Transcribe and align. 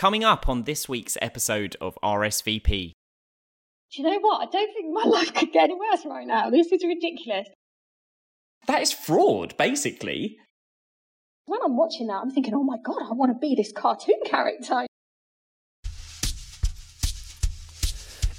coming 0.00 0.24
up 0.24 0.48
on 0.48 0.62
this 0.62 0.88
week's 0.88 1.18
episode 1.20 1.76
of 1.78 1.98
RSVP. 2.02 2.92
Do 3.92 4.02
you 4.02 4.08
know 4.08 4.18
what? 4.20 4.48
I 4.48 4.50
don't 4.50 4.72
think 4.72 4.94
my 4.94 5.04
life 5.06 5.34
could 5.34 5.52
get 5.52 5.64
any 5.64 5.74
worse 5.74 6.06
right 6.06 6.26
now. 6.26 6.48
This 6.48 6.72
is 6.72 6.82
ridiculous. 6.82 7.46
That 8.66 8.80
is 8.80 8.92
fraud, 8.92 9.54
basically. 9.58 10.38
When 11.44 11.60
I'm 11.62 11.76
watching 11.76 12.06
that, 12.06 12.14
I'm 12.22 12.30
thinking, 12.30 12.54
oh 12.54 12.62
my 12.62 12.78
god, 12.82 13.02
I 13.02 13.12
want 13.12 13.30
to 13.32 13.38
be 13.38 13.54
this 13.54 13.72
cartoon 13.72 14.20
character. 14.24 14.86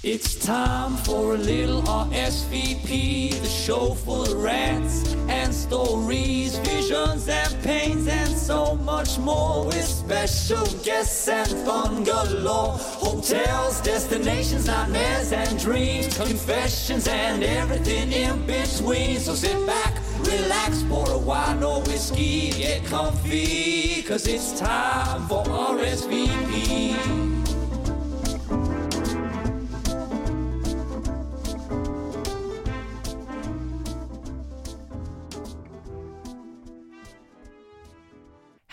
It's 0.02 0.44
time 0.44 0.96
for 0.96 1.36
a 1.36 1.38
little 1.38 1.82
RSVP, 1.82 3.40
the 3.40 3.46
show 3.46 3.94
full 3.94 4.22
of 4.22 4.32
rants 4.32 5.14
and 5.28 5.54
stories, 5.54 6.58
visions 6.58 7.28
and 7.28 7.62
pains, 7.62 8.08
and 8.08 8.31
so 8.42 8.74
much 8.76 9.18
more. 9.18 9.66
With 9.66 9.84
special 9.84 10.66
guests 10.82 11.28
and 11.28 11.48
fun 11.64 12.02
galore, 12.02 12.76
hotels, 12.76 13.80
destinations, 13.80 14.66
nightmares 14.66 15.32
and 15.32 15.58
dreams, 15.58 16.16
confessions 16.16 17.06
and 17.06 17.44
everything 17.44 18.10
in 18.12 18.44
between. 18.46 19.20
So 19.20 19.34
sit 19.34 19.64
back, 19.66 19.94
relax, 20.24 20.82
pour 20.88 21.08
a 21.10 21.18
wine 21.18 21.62
or 21.62 21.80
whiskey, 21.82 22.50
get 22.50 22.84
comfy, 22.86 24.02
cause 24.02 24.26
it's 24.26 24.58
time 24.58 25.28
for 25.28 25.44
RSVP. 25.44 25.71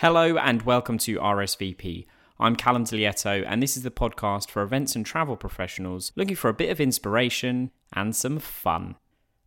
Hello 0.00 0.38
and 0.38 0.62
welcome 0.62 0.96
to 0.96 1.18
RSVP. 1.18 2.06
I'm 2.38 2.56
Callum 2.56 2.84
Dilietto, 2.84 3.44
and 3.46 3.62
this 3.62 3.76
is 3.76 3.82
the 3.82 3.90
podcast 3.90 4.48
for 4.48 4.62
events 4.62 4.96
and 4.96 5.04
travel 5.04 5.36
professionals 5.36 6.10
looking 6.16 6.36
for 6.36 6.48
a 6.48 6.54
bit 6.54 6.70
of 6.70 6.80
inspiration 6.80 7.70
and 7.92 8.16
some 8.16 8.38
fun. 8.38 8.96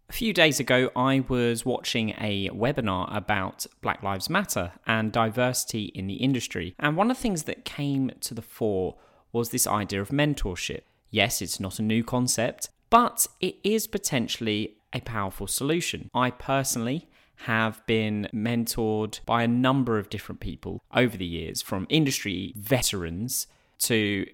A 0.10 0.14
few 0.14 0.32
days 0.32 0.60
ago, 0.60 0.92
I 0.96 1.26
was 1.28 1.66
watching 1.66 2.12
a 2.22 2.50
webinar 2.50 3.18
about 3.18 3.66
Black 3.82 4.04
Lives 4.04 4.30
Matter 4.30 4.74
and 4.86 5.12
diversity 5.12 5.86
in 5.86 6.06
the 6.06 6.18
industry, 6.18 6.76
and 6.78 6.96
one 6.96 7.10
of 7.10 7.18
the 7.18 7.24
things 7.24 7.46
that 7.46 7.66
came 7.66 8.12
to 8.20 8.36
the 8.36 8.44
fore 8.44 8.98
was 9.32 9.50
this 9.50 9.66
idea 9.66 10.04
of 10.04 10.10
mentorship. 10.10 10.82
Yes, 11.10 11.42
it's 11.42 11.60
not 11.60 11.80
a 11.80 11.82
new 11.82 12.04
concept, 12.04 12.70
but 12.92 13.26
it 13.42 13.56
is 13.64 13.88
potentially 13.88 14.76
a 14.94 15.02
powerful 15.02 15.48
solution. 15.48 16.12
I 16.14 16.30
personally 16.30 17.08
have 17.38 17.86
been 17.86 18.30
mentored 18.34 19.20
by 19.26 19.44
a 19.44 19.48
number 19.48 19.98
of 19.98 20.10
different 20.10 20.40
people 20.40 20.82
over 20.94 21.18
the 21.18 21.26
years, 21.26 21.62
from 21.62 21.88
industry 21.90 22.54
veterans 22.56 23.48
to 23.80 24.26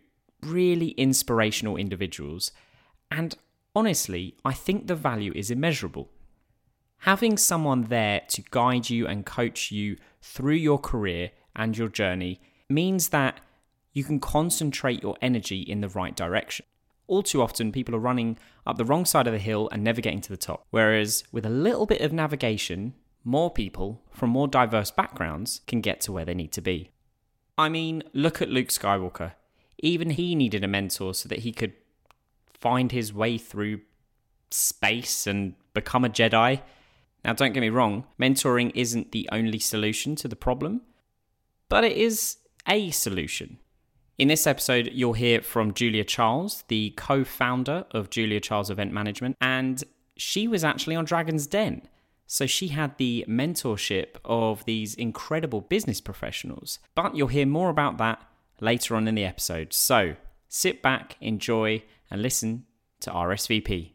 really 0.41 0.89
inspirational 0.89 1.75
individuals. 1.75 2.51
And 3.09 3.35
honestly, 3.75 4.35
I 4.45 4.53
think 4.53 4.87
the 4.87 4.95
value 4.95 5.31
is 5.35 5.49
immeasurable. 5.49 6.09
Having 7.03 7.37
someone 7.37 7.83
there 7.83 8.21
to 8.29 8.43
guide 8.51 8.89
you 8.89 9.07
and 9.07 9.25
coach 9.25 9.71
you 9.71 9.97
through 10.21 10.55
your 10.55 10.77
career 10.77 11.31
and 11.55 11.77
your 11.77 11.87
journey 11.87 12.41
means 12.69 13.09
that 13.09 13.39
you 13.93 14.03
can 14.03 14.19
concentrate 14.19 15.01
your 15.01 15.17
energy 15.21 15.61
in 15.61 15.81
the 15.81 15.89
right 15.89 16.15
direction. 16.15 16.65
All 17.09 17.23
too 17.23 17.41
often, 17.41 17.71
people 17.71 17.95
are 17.95 17.99
running 17.99 18.37
up 18.67 18.77
the 18.77 18.85
wrong 18.85 19.03
side 19.03 19.25
of 19.25 19.33
the 19.33 19.39
hill 19.39 19.67
and 19.71 19.83
never 19.83 19.99
getting 19.99 20.21
to 20.21 20.29
the 20.29 20.37
top. 20.37 20.67
Whereas 20.69 21.23
with 21.31 21.43
a 21.43 21.49
little 21.49 21.87
bit 21.87 22.01
of 22.01 22.13
navigation, 22.13 22.93
more 23.23 23.49
people 23.49 24.03
from 24.11 24.29
more 24.29 24.47
diverse 24.47 24.91
backgrounds 24.91 25.61
can 25.65 25.81
get 25.81 26.01
to 26.01 26.11
where 26.11 26.23
they 26.23 26.35
need 26.35 26.51
to 26.51 26.61
be. 26.61 26.91
I 27.57 27.67
mean, 27.67 28.03
look 28.13 28.43
at 28.43 28.49
Luke 28.49 28.67
Skywalker. 28.67 29.31
Even 29.79 30.11
he 30.11 30.35
needed 30.35 30.63
a 30.63 30.67
mentor 30.67 31.15
so 31.15 31.27
that 31.29 31.39
he 31.39 31.51
could 31.51 31.73
find 32.53 32.91
his 32.91 33.11
way 33.11 33.39
through 33.39 33.81
space 34.51 35.25
and 35.25 35.55
become 35.73 36.05
a 36.05 36.09
Jedi. 36.09 36.61
Now, 37.25 37.33
don't 37.33 37.53
get 37.53 37.61
me 37.61 37.69
wrong, 37.69 38.05
mentoring 38.19 38.71
isn't 38.75 39.13
the 39.13 39.27
only 39.31 39.57
solution 39.57 40.15
to 40.17 40.27
the 40.27 40.35
problem, 40.35 40.81
but 41.69 41.83
it 41.83 41.97
is 41.97 42.37
a 42.67 42.91
solution. 42.91 43.57
In 44.19 44.27
this 44.27 44.45
episode, 44.45 44.89
you'll 44.91 45.13
hear 45.13 45.41
from 45.41 45.73
Julia 45.73 46.03
Charles, 46.03 46.65
the 46.67 46.89
co 46.97 47.23
founder 47.23 47.85
of 47.91 48.09
Julia 48.09 48.41
Charles 48.41 48.69
Event 48.69 48.91
Management, 48.91 49.37
and 49.39 49.81
she 50.17 50.45
was 50.45 50.65
actually 50.65 50.97
on 50.97 51.05
Dragon's 51.05 51.47
Den. 51.47 51.83
So 52.27 52.45
she 52.45 52.67
had 52.67 52.97
the 52.97 53.23
mentorship 53.29 54.17
of 54.25 54.65
these 54.65 54.93
incredible 54.93 55.61
business 55.61 56.01
professionals. 56.01 56.79
But 56.95 57.15
you'll 57.15 57.29
hear 57.29 57.45
more 57.45 57.69
about 57.69 57.97
that 57.99 58.21
later 58.59 58.97
on 58.97 59.07
in 59.07 59.15
the 59.15 59.23
episode. 59.23 59.71
So 59.71 60.17
sit 60.49 60.81
back, 60.81 61.15
enjoy, 61.21 61.83
and 62.11 62.21
listen 62.21 62.65
to 62.99 63.11
RSVP. 63.11 63.93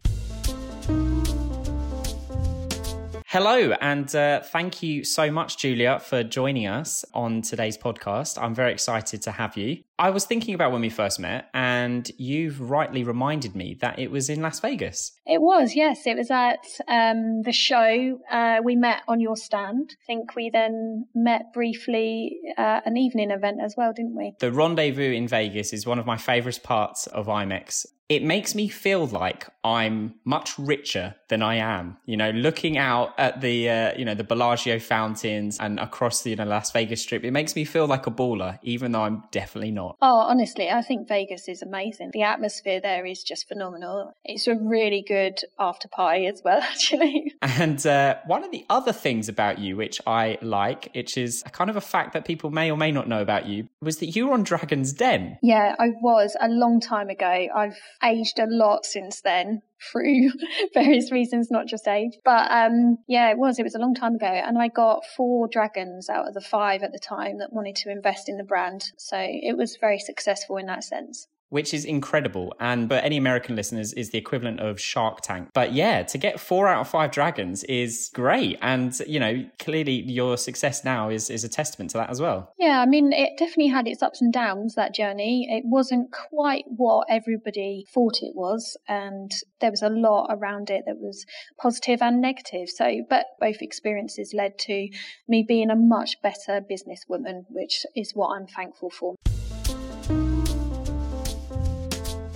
Hello, 3.35 3.73
and 3.81 4.15
uh, 4.15 4.43
thank 4.43 4.81
you 4.81 5.03
so 5.03 5.29
much, 5.29 5.59
Julia, 5.59 5.99
for 5.99 6.23
joining 6.23 6.69
us 6.69 7.05
on 7.15 7.43
today's 7.43 7.77
podcast. 7.77 8.41
I'm 8.41 8.55
very 8.55 8.71
excited 8.71 9.23
to 9.23 9.33
have 9.33 9.57
you. 9.57 9.83
I 9.99 10.11
was 10.11 10.25
thinking 10.25 10.55
about 10.55 10.71
when 10.71 10.83
we 10.83 10.89
first 10.89 11.19
met, 11.19 11.51
and 11.53 12.09
you've 12.17 12.61
rightly 12.61 13.03
reminded 13.03 13.57
me 13.57 13.77
that 13.81 13.99
it 13.99 14.13
was 14.13 14.31
in 14.31 14.41
Las 14.41 14.61
Vegas. 14.61 15.19
It 15.27 15.41
was, 15.41 15.75
yes. 15.75 16.07
It 16.07 16.17
was 16.17 16.31
at 16.31 16.65
um, 16.87 17.43
the 17.43 17.51
show. 17.51 18.21
Uh, 18.31 18.59
we 18.63 18.77
met 18.77 19.03
on 19.09 19.19
your 19.19 19.35
stand. 19.35 19.97
I 20.01 20.07
think 20.07 20.37
we 20.37 20.51
then 20.51 21.07
met 21.13 21.53
briefly 21.53 22.39
uh, 22.57 22.83
an 22.87 22.97
evening 22.97 23.33
event 23.33 23.59
as 23.61 23.75
well, 23.77 23.93
didn't 23.93 24.15
we? 24.15 24.35
The 24.39 24.53
rendezvous 24.53 25.11
in 25.11 25.27
Vegas 25.27 25.73
is 25.73 25.85
one 25.85 25.99
of 25.99 26.07
my 26.07 26.19
favourite 26.19 26.63
parts 26.63 27.09
of 27.09 27.27
IMEX 27.27 27.85
it 28.09 28.23
makes 28.23 28.55
me 28.55 28.69
feel 28.69 29.07
like 29.07 29.49
I'm 29.65 30.17
much 30.25 30.59
richer 30.59 31.15
than 31.29 31.43
I 31.43 31.57
am. 31.57 31.97
You 32.05 32.19
know, 32.19 32.31
looking 32.31 32.77
out 32.77 33.15
at 33.17 33.41
the 33.41 33.71
uh, 33.71 33.93
you 33.97 34.05
know 34.05 34.15
the 34.15 34.25
Bellagio 34.25 34.79
fountains 34.79 35.59
and 35.59 35.81
across 35.81 36.23
the 36.23 36.31
you 36.31 36.37
know 36.37 36.45
Las 36.45 36.71
Vegas 36.73 37.01
Strip, 37.01 37.25
it 37.25 37.31
makes 37.31 37.57
me 37.57 37.65
feel 37.65 37.87
like 37.87 38.07
a 38.07 38.11
baller, 38.11 38.59
even 38.63 38.93
though 38.93 39.03
I'm 39.03 39.25
definitely 39.31 39.71
not. 39.71 39.97
Oh, 40.03 40.19
honestly, 40.19 40.69
I 40.69 40.83
think 40.83 41.09
Vegas 41.09 41.49
is 41.49 41.63
amazing. 41.63 42.11
The 42.13 42.23
atmosphere 42.23 42.81
there 42.81 43.07
is 43.07 43.23
just 43.23 43.49
phenomenal. 43.49 44.13
It's 44.25 44.47
a 44.47 44.55
really 44.55 45.03
good 45.07 45.39
after 45.59 45.89
party 45.89 46.27
as 46.27 46.43
well, 46.45 46.61
actually. 46.63 47.33
And 47.41 47.85
uh, 47.87 48.17
one 48.27 48.45
of 48.45 48.51
the 48.51 48.67
other 48.69 48.93
things 48.93 49.31
about 49.31 49.59
you, 49.59 49.77
which 49.77 50.01
I 50.07 50.37
like, 50.43 50.91
which 50.95 51.17
is 51.17 51.43
a 51.47 51.51
kind 51.51 51.71
of 51.71 51.77
a 51.77 51.81
fact 51.81 52.13
that 52.13 52.27
people 52.27 52.51
may 52.51 52.71
or 52.71 52.77
may 52.77 52.93
not 52.93 53.09
know 53.09 53.23
about 53.23 53.47
you, 53.47 53.69
was 53.81 53.99
that 53.99 54.09
you 54.15 54.27
were 54.27 54.35
on 54.35 54.43
Dragon's 54.43 54.93
Den. 54.93 55.39
Yeah, 55.43 55.75
I 55.79 55.89
was 56.03 56.37
a 56.41 56.49
long 56.49 56.81
time 56.81 57.09
ago. 57.09 57.49
I've 57.55 57.79
aged 58.03 58.39
a 58.39 58.47
lot 58.47 58.85
since 58.85 59.21
then 59.21 59.63
through 59.93 60.31
various 60.73 61.13
reasons, 61.13 61.51
not 61.51 61.67
just 61.67 61.87
age. 61.87 62.19
But 62.25 62.51
um, 62.51 62.99
yeah, 63.07 63.31
it 63.31 63.39
was. 63.39 63.59
It 63.59 63.65
was 63.65 63.75
a 63.75 63.81
long 63.81 63.95
time 63.95 64.15
ago. 64.15 64.27
And 64.27 64.59
I 64.59 64.69
got 64.69 65.05
four 65.17 65.49
dragons 65.49 66.09
out 66.09 66.29
of 66.29 66.35
the 66.35 66.41
five 66.41 66.83
at 66.83 66.93
the 66.93 66.99
time 66.99 67.39
that 67.39 67.53
wanted 67.53 67.77
to 67.77 67.91
invest 67.91 68.29
in 68.29 68.37
the 68.37 68.45
brand. 68.45 68.93
So 68.97 69.19
it 69.19 69.57
was 69.57 69.77
very 69.81 69.99
successful 69.99 70.57
in 70.57 70.67
that 70.67 70.85
sense 70.85 71.29
which 71.55 71.73
is 71.73 71.85
incredible. 71.85 72.53
And 72.59 72.89
but 72.89 73.05
any 73.05 73.17
American 73.17 73.55
listeners 73.55 73.93
is 73.93 74.11
the 74.11 74.19
equivalent 74.19 74.59
of 74.59 74.81
Shark 74.81 75.21
Tank. 75.21 75.51
But 75.55 75.73
yeah, 75.73 76.03
to 76.03 76.19
get 76.19 76.41
four 76.41 76.67
out 76.67 76.81
of 76.81 76.89
five 76.89 77.13
dragons 77.13 77.63
is 77.65 78.11
great. 78.13 78.59
And 78.61 78.93
you 79.07 79.21
know, 79.21 79.49
clearly 79.61 79.93
your 79.93 80.37
success 80.37 80.85
now 80.85 81.11
is 81.11 81.31
is 81.31 81.45
a 81.45 81.49
testament 81.49 81.93
to 81.93 81.99
that 81.99 82.11
as 82.11 82.21
well. 82.21 82.53
Yeah, 82.59 82.81
I 82.81 82.87
mean, 82.87 83.13
it 83.13 83.39
definitely 83.39 83.69
had 83.69 83.87
its 83.87 84.03
ups 84.03 84.21
and 84.21 84.33
downs. 84.33 84.75
That 84.75 84.97
journey, 84.97 85.47
it 85.49 85.63
wasn't 85.65 86.11
quite 86.11 86.65
what 86.67 87.07
everybody 87.09 87.87
thought 87.89 88.19
it 88.21 88.35
was, 88.35 88.77
and 88.89 89.31
there 89.61 89.71
was 89.71 89.83
a 89.83 89.89
lot 89.89 90.27
around 90.31 90.71
it 90.71 90.83
that 90.87 90.99
was 90.99 91.25
positive 91.57 92.03
and 92.03 92.21
negative. 92.21 92.69
So, 92.69 93.03
but 93.09 93.27
both 93.39 93.63
experiences 93.63 94.35
led 94.35 94.59
to 94.71 94.89
me 95.29 95.45
being 95.47 95.71
a 95.71 95.77
much 95.77 96.21
better 96.21 96.61
businesswoman, 96.61 97.45
which 97.49 97.87
is 97.95 98.11
what 98.13 98.35
I'm 98.35 98.49
thankful 98.49 98.91
for. 98.91 99.15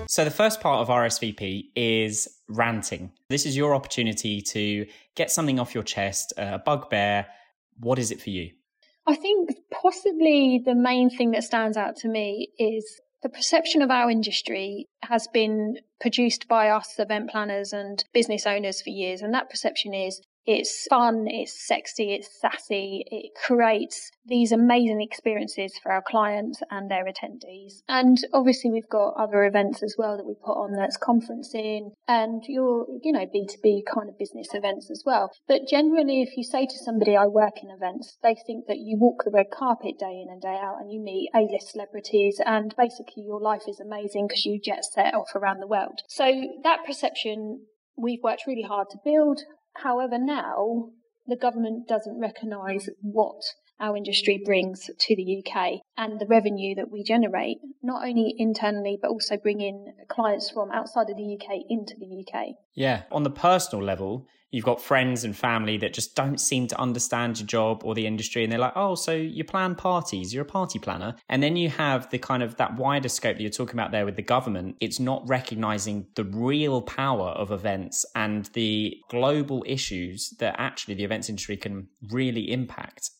So, 0.08 0.24
the 0.24 0.30
first 0.30 0.62
part 0.62 0.80
of 0.80 0.88
RSVP 0.88 1.66
is 1.76 2.26
ranting. 2.48 3.12
This 3.28 3.44
is 3.44 3.54
your 3.54 3.74
opportunity 3.74 4.40
to 4.40 4.86
get 5.14 5.30
something 5.30 5.60
off 5.60 5.74
your 5.74 5.84
chest, 5.84 6.32
uh, 6.38 6.52
a 6.54 6.58
bugbear. 6.58 7.26
What 7.78 7.98
is 7.98 8.10
it 8.10 8.18
for 8.18 8.30
you? 8.30 8.52
I 9.06 9.16
think 9.16 9.50
possibly 9.70 10.62
the 10.64 10.74
main 10.74 11.10
thing 11.10 11.32
that 11.32 11.44
stands 11.44 11.76
out 11.76 11.96
to 11.96 12.08
me 12.08 12.48
is 12.58 13.00
the 13.22 13.28
perception 13.28 13.82
of 13.82 13.90
our 13.90 14.10
industry 14.10 14.86
has 15.02 15.28
been 15.28 15.76
produced 16.00 16.48
by 16.48 16.70
us 16.70 16.94
event 16.98 17.28
planners 17.28 17.74
and 17.74 18.02
business 18.14 18.46
owners 18.46 18.80
for 18.80 18.88
years. 18.88 19.20
And 19.20 19.34
that 19.34 19.50
perception 19.50 19.92
is 19.92 20.22
It's 20.50 20.86
fun, 20.88 21.26
it's 21.28 21.52
sexy, 21.52 22.14
it's 22.14 22.40
sassy, 22.40 23.04
it 23.10 23.32
creates 23.34 24.10
these 24.24 24.50
amazing 24.50 25.02
experiences 25.02 25.78
for 25.82 25.92
our 25.92 26.00
clients 26.00 26.62
and 26.70 26.90
their 26.90 27.04
attendees. 27.04 27.82
And 27.86 28.16
obviously 28.32 28.70
we've 28.70 28.88
got 28.88 29.12
other 29.18 29.44
events 29.44 29.82
as 29.82 29.96
well 29.98 30.16
that 30.16 30.24
we 30.24 30.32
put 30.42 30.52
on 30.52 30.72
that's 30.72 30.96
conferencing 30.96 31.90
and 32.08 32.42
your, 32.48 32.86
you 33.02 33.12
know, 33.12 33.26
B2B 33.26 33.82
kind 33.92 34.08
of 34.08 34.18
business 34.18 34.54
events 34.54 34.90
as 34.90 35.02
well. 35.04 35.30
But 35.46 35.68
generally, 35.68 36.22
if 36.22 36.34
you 36.34 36.44
say 36.44 36.64
to 36.64 36.78
somebody, 36.82 37.14
I 37.14 37.26
work 37.26 37.62
in 37.62 37.68
events, 37.68 38.16
they 38.22 38.34
think 38.46 38.68
that 38.68 38.78
you 38.78 38.96
walk 38.98 39.24
the 39.24 39.30
red 39.30 39.50
carpet 39.52 39.98
day 39.98 40.24
in 40.24 40.28
and 40.30 40.40
day 40.40 40.58
out 40.58 40.76
and 40.80 40.90
you 40.90 40.98
meet 40.98 41.28
A-list 41.34 41.72
celebrities 41.72 42.40
and 42.46 42.74
basically 42.78 43.24
your 43.24 43.38
life 43.42 43.68
is 43.68 43.80
amazing 43.80 44.28
because 44.28 44.46
you 44.46 44.58
jet 44.58 44.82
set 44.82 45.12
off 45.12 45.34
around 45.34 45.60
the 45.60 45.66
world. 45.66 46.00
So 46.08 46.24
that 46.64 46.86
perception 46.86 47.66
we've 47.98 48.22
worked 48.22 48.46
really 48.46 48.62
hard 48.62 48.88
to 48.90 48.98
build. 49.04 49.42
However, 49.76 50.18
now 50.18 50.90
the 51.26 51.36
government 51.36 51.86
doesn't 51.86 52.18
recognise 52.18 52.88
what 53.02 53.42
our 53.80 53.96
industry 53.96 54.42
brings 54.44 54.90
to 54.98 55.16
the 55.16 55.42
UK 55.44 55.80
and 55.96 56.20
the 56.20 56.26
revenue 56.26 56.74
that 56.76 56.90
we 56.90 57.02
generate, 57.02 57.58
not 57.82 58.06
only 58.06 58.34
internally, 58.38 58.98
but 59.00 59.10
also 59.10 59.36
bring 59.36 59.60
in 59.60 59.92
clients 60.08 60.50
from 60.50 60.70
outside 60.70 61.10
of 61.10 61.16
the 61.16 61.38
UK 61.38 61.62
into 61.68 61.94
the 61.98 62.24
UK. 62.24 62.54
Yeah. 62.74 63.02
On 63.10 63.22
the 63.22 63.30
personal 63.30 63.84
level, 63.84 64.26
you've 64.50 64.64
got 64.64 64.80
friends 64.80 65.24
and 65.24 65.36
family 65.36 65.76
that 65.76 65.92
just 65.92 66.14
don't 66.14 66.40
seem 66.40 66.66
to 66.66 66.80
understand 66.80 67.38
your 67.38 67.46
job 67.46 67.82
or 67.84 67.94
the 67.94 68.06
industry 68.06 68.42
and 68.42 68.50
they're 68.50 68.58
like 68.58 68.72
oh 68.76 68.94
so 68.94 69.12
you 69.12 69.44
plan 69.44 69.74
parties 69.74 70.32
you're 70.32 70.42
a 70.42 70.46
party 70.46 70.78
planner 70.78 71.14
and 71.28 71.42
then 71.42 71.56
you 71.56 71.68
have 71.68 72.08
the 72.10 72.18
kind 72.18 72.42
of 72.42 72.56
that 72.56 72.76
wider 72.76 73.08
scope 73.08 73.36
that 73.36 73.42
you're 73.42 73.50
talking 73.50 73.74
about 73.74 73.90
there 73.90 74.04
with 74.04 74.16
the 74.16 74.22
government 74.22 74.76
it's 74.80 74.98
not 74.98 75.22
recognizing 75.28 76.06
the 76.14 76.24
real 76.24 76.80
power 76.80 77.28
of 77.30 77.50
events 77.50 78.06
and 78.14 78.46
the 78.54 78.96
global 79.10 79.62
issues 79.66 80.30
that 80.38 80.54
actually 80.58 80.94
the 80.94 81.04
events 81.04 81.28
industry 81.28 81.56
can 81.56 81.86
really 82.10 82.50
impact 82.50 83.10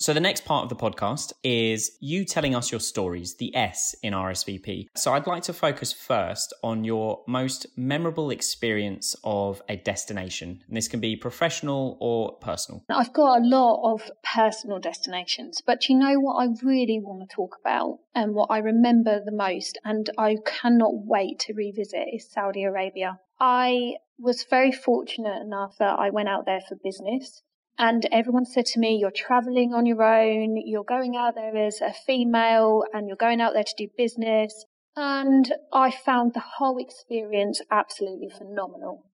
So, 0.00 0.14
the 0.14 0.20
next 0.20 0.44
part 0.44 0.62
of 0.62 0.68
the 0.68 0.76
podcast 0.76 1.32
is 1.42 1.96
you 2.00 2.24
telling 2.24 2.54
us 2.54 2.70
your 2.70 2.80
stories, 2.80 3.34
the 3.36 3.54
S 3.56 3.96
in 4.00 4.12
RSVP. 4.12 4.86
So, 4.94 5.12
I'd 5.12 5.26
like 5.26 5.42
to 5.44 5.52
focus 5.52 5.92
first 5.92 6.54
on 6.62 6.84
your 6.84 7.24
most 7.26 7.66
memorable 7.76 8.30
experience 8.30 9.16
of 9.24 9.60
a 9.68 9.76
destination. 9.76 10.62
And 10.68 10.76
this 10.76 10.86
can 10.86 11.00
be 11.00 11.16
professional 11.16 11.96
or 12.00 12.38
personal. 12.38 12.84
I've 12.88 13.12
got 13.12 13.40
a 13.40 13.44
lot 13.44 13.92
of 13.92 14.08
personal 14.22 14.78
destinations, 14.78 15.62
but 15.66 15.88
you 15.88 15.96
know 15.96 16.14
what 16.20 16.44
I 16.44 16.46
really 16.62 17.00
want 17.02 17.28
to 17.28 17.34
talk 17.34 17.56
about 17.60 17.98
and 18.14 18.34
what 18.34 18.50
I 18.50 18.58
remember 18.58 19.20
the 19.24 19.32
most, 19.32 19.78
and 19.84 20.08
I 20.16 20.36
cannot 20.46 20.92
wait 20.94 21.40
to 21.40 21.54
revisit 21.54 22.06
is 22.12 22.30
Saudi 22.30 22.62
Arabia. 22.62 23.18
I 23.40 23.94
was 24.18 24.44
very 24.48 24.72
fortunate 24.72 25.42
enough 25.42 25.76
that 25.78 25.98
I 25.98 26.10
went 26.10 26.28
out 26.28 26.44
there 26.46 26.60
for 26.68 26.76
business. 26.82 27.42
And 27.78 28.08
everyone 28.10 28.44
said 28.44 28.66
to 28.66 28.80
me, 28.80 28.96
You're 28.96 29.12
traveling 29.12 29.72
on 29.72 29.86
your 29.86 30.02
own, 30.02 30.56
you're 30.56 30.82
going 30.82 31.16
out 31.16 31.36
there 31.36 31.56
as 31.56 31.80
a 31.80 31.92
female, 31.92 32.82
and 32.92 33.06
you're 33.06 33.16
going 33.16 33.40
out 33.40 33.54
there 33.54 33.64
to 33.64 33.74
do 33.78 33.88
business. 33.96 34.64
And 34.96 35.52
I 35.72 35.92
found 35.92 36.34
the 36.34 36.42
whole 36.56 36.78
experience 36.78 37.60
absolutely 37.70 38.30
phenomenal. 38.30 39.04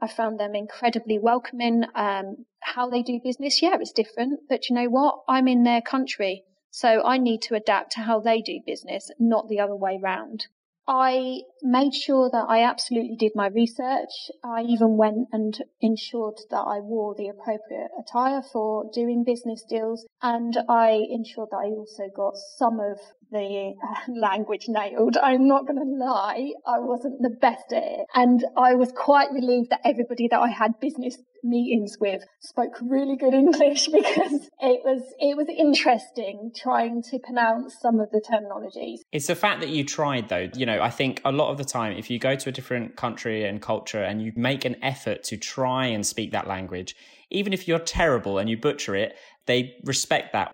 I 0.00 0.06
found 0.06 0.38
them 0.38 0.54
incredibly 0.54 1.18
welcoming. 1.18 1.84
Um, 1.96 2.46
how 2.60 2.88
they 2.88 3.02
do 3.02 3.18
business, 3.22 3.60
yeah, 3.60 3.76
it's 3.80 3.90
different. 3.90 4.40
But 4.48 4.68
you 4.68 4.76
know 4.76 4.88
what? 4.88 5.22
I'm 5.28 5.48
in 5.48 5.64
their 5.64 5.82
country. 5.82 6.44
So 6.70 7.02
I 7.02 7.18
need 7.18 7.42
to 7.42 7.56
adapt 7.56 7.92
to 7.92 8.02
how 8.02 8.20
they 8.20 8.40
do 8.40 8.60
business, 8.64 9.10
not 9.18 9.48
the 9.48 9.58
other 9.58 9.74
way 9.74 9.98
round. 10.00 10.46
I 10.88 11.42
made 11.62 11.94
sure 11.94 12.30
that 12.30 12.46
I 12.48 12.64
absolutely 12.64 13.16
did 13.16 13.32
my 13.34 13.48
research. 13.48 14.30
I 14.42 14.62
even 14.62 14.96
went 14.96 15.28
and 15.32 15.62
ensured 15.82 16.40
that 16.50 16.62
I 16.62 16.80
wore 16.80 17.14
the 17.14 17.28
appropriate 17.28 17.90
attire 18.00 18.42
for 18.42 18.90
doing 18.94 19.22
business 19.22 19.62
deals. 19.68 20.06
And 20.22 20.56
I 20.66 21.04
ensured 21.10 21.50
that 21.50 21.58
I 21.58 21.68
also 21.68 22.04
got 22.16 22.38
some 22.56 22.80
of 22.80 22.98
the 23.30 23.74
uh, 23.82 24.12
language 24.18 24.64
nailed. 24.68 25.18
I'm 25.18 25.46
not 25.46 25.66
going 25.66 25.78
to 25.78 26.04
lie, 26.04 26.52
I 26.66 26.78
wasn't 26.78 27.20
the 27.20 27.36
best 27.38 27.70
at 27.72 27.82
it. 27.82 28.06
And 28.14 28.42
I 28.56 28.74
was 28.74 28.90
quite 28.92 29.30
relieved 29.30 29.70
that 29.70 29.80
everybody 29.84 30.28
that 30.28 30.40
I 30.40 30.48
had 30.48 30.80
business 30.80 31.18
meetings 31.42 31.96
with 32.00 32.22
spoke 32.40 32.74
really 32.82 33.16
good 33.16 33.34
English 33.34 33.88
because 33.92 34.48
it 34.60 34.80
was 34.84 35.02
it 35.18 35.36
was 35.36 35.46
interesting 35.56 36.50
trying 36.54 37.02
to 37.02 37.18
pronounce 37.18 37.76
some 37.80 38.00
of 38.00 38.10
the 38.10 38.20
terminologies. 38.20 38.98
It's 39.12 39.26
the 39.26 39.34
fact 39.34 39.60
that 39.60 39.70
you 39.70 39.84
tried 39.84 40.28
though. 40.28 40.48
You 40.54 40.66
know, 40.66 40.80
I 40.80 40.90
think 40.90 41.20
a 41.24 41.32
lot 41.32 41.50
of 41.50 41.58
the 41.58 41.64
time 41.64 41.96
if 41.96 42.10
you 42.10 42.18
go 42.18 42.34
to 42.34 42.48
a 42.48 42.52
different 42.52 42.96
country 42.96 43.44
and 43.44 43.60
culture 43.60 44.02
and 44.02 44.22
you 44.22 44.32
make 44.36 44.64
an 44.64 44.76
effort 44.82 45.22
to 45.24 45.36
try 45.36 45.86
and 45.86 46.06
speak 46.06 46.32
that 46.32 46.46
language, 46.46 46.94
even 47.30 47.52
if 47.52 47.68
you're 47.68 47.78
terrible 47.78 48.38
and 48.38 48.48
you 48.48 48.56
butcher 48.56 48.94
it, 48.94 49.16
they 49.46 49.74
respect 49.84 50.32
that. 50.32 50.52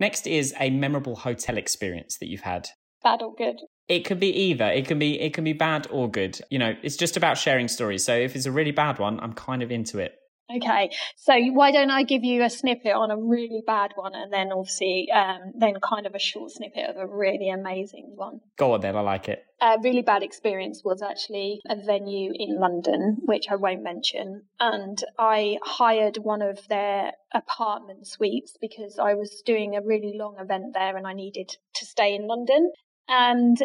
Next 0.00 0.26
is 0.26 0.54
a 0.58 0.70
memorable 0.70 1.14
hotel 1.14 1.58
experience 1.58 2.16
that 2.18 2.28
you've 2.28 2.40
had. 2.40 2.70
Bad 3.02 3.22
or 3.22 3.34
good? 3.34 3.56
It 3.88 4.04
can 4.04 4.18
be 4.18 4.28
either. 4.28 4.66
It 4.66 4.86
can 4.86 4.98
be 4.98 5.20
it 5.20 5.34
can 5.34 5.44
be 5.44 5.52
bad 5.52 5.86
or 5.90 6.10
good. 6.10 6.40
You 6.50 6.58
know, 6.58 6.74
it's 6.82 6.96
just 6.96 7.16
about 7.16 7.38
sharing 7.38 7.68
stories. 7.68 8.04
So 8.04 8.14
if 8.14 8.36
it's 8.36 8.46
a 8.46 8.52
really 8.52 8.70
bad 8.70 8.98
one, 8.98 9.18
I'm 9.20 9.32
kind 9.32 9.62
of 9.62 9.70
into 9.70 9.98
it. 9.98 10.14
Okay, 10.56 10.90
so 11.16 11.38
why 11.52 11.70
don't 11.70 11.90
I 11.90 12.02
give 12.02 12.24
you 12.24 12.42
a 12.42 12.50
snippet 12.50 12.92
on 12.92 13.12
a 13.12 13.16
really 13.16 13.62
bad 13.64 13.92
one, 13.94 14.14
and 14.16 14.32
then 14.32 14.50
obviously, 14.52 15.08
um, 15.14 15.52
then 15.56 15.74
kind 15.80 16.06
of 16.06 16.14
a 16.14 16.18
short 16.18 16.50
snippet 16.50 16.90
of 16.90 16.96
a 16.96 17.06
really 17.06 17.50
amazing 17.50 18.12
one. 18.16 18.40
Go 18.58 18.72
on 18.74 18.80
then, 18.80 18.96
I 18.96 19.00
like 19.00 19.28
it. 19.28 19.44
A 19.60 19.76
really 19.80 20.02
bad 20.02 20.24
experience 20.24 20.82
was 20.84 21.02
actually 21.02 21.60
a 21.68 21.76
venue 21.76 22.32
in 22.34 22.58
London, 22.58 23.18
which 23.26 23.46
I 23.48 23.56
won't 23.56 23.84
mention, 23.84 24.42
and 24.58 24.98
I 25.18 25.58
hired 25.62 26.16
one 26.16 26.42
of 26.42 26.66
their 26.68 27.12
apartment 27.32 28.08
suites 28.08 28.56
because 28.60 28.98
I 28.98 29.14
was 29.14 29.42
doing 29.46 29.76
a 29.76 29.82
really 29.82 30.14
long 30.18 30.36
event 30.40 30.74
there, 30.74 30.96
and 30.96 31.06
I 31.06 31.12
needed 31.12 31.50
to 31.74 31.84
stay 31.84 32.16
in 32.16 32.26
London. 32.26 32.72
And 33.10 33.58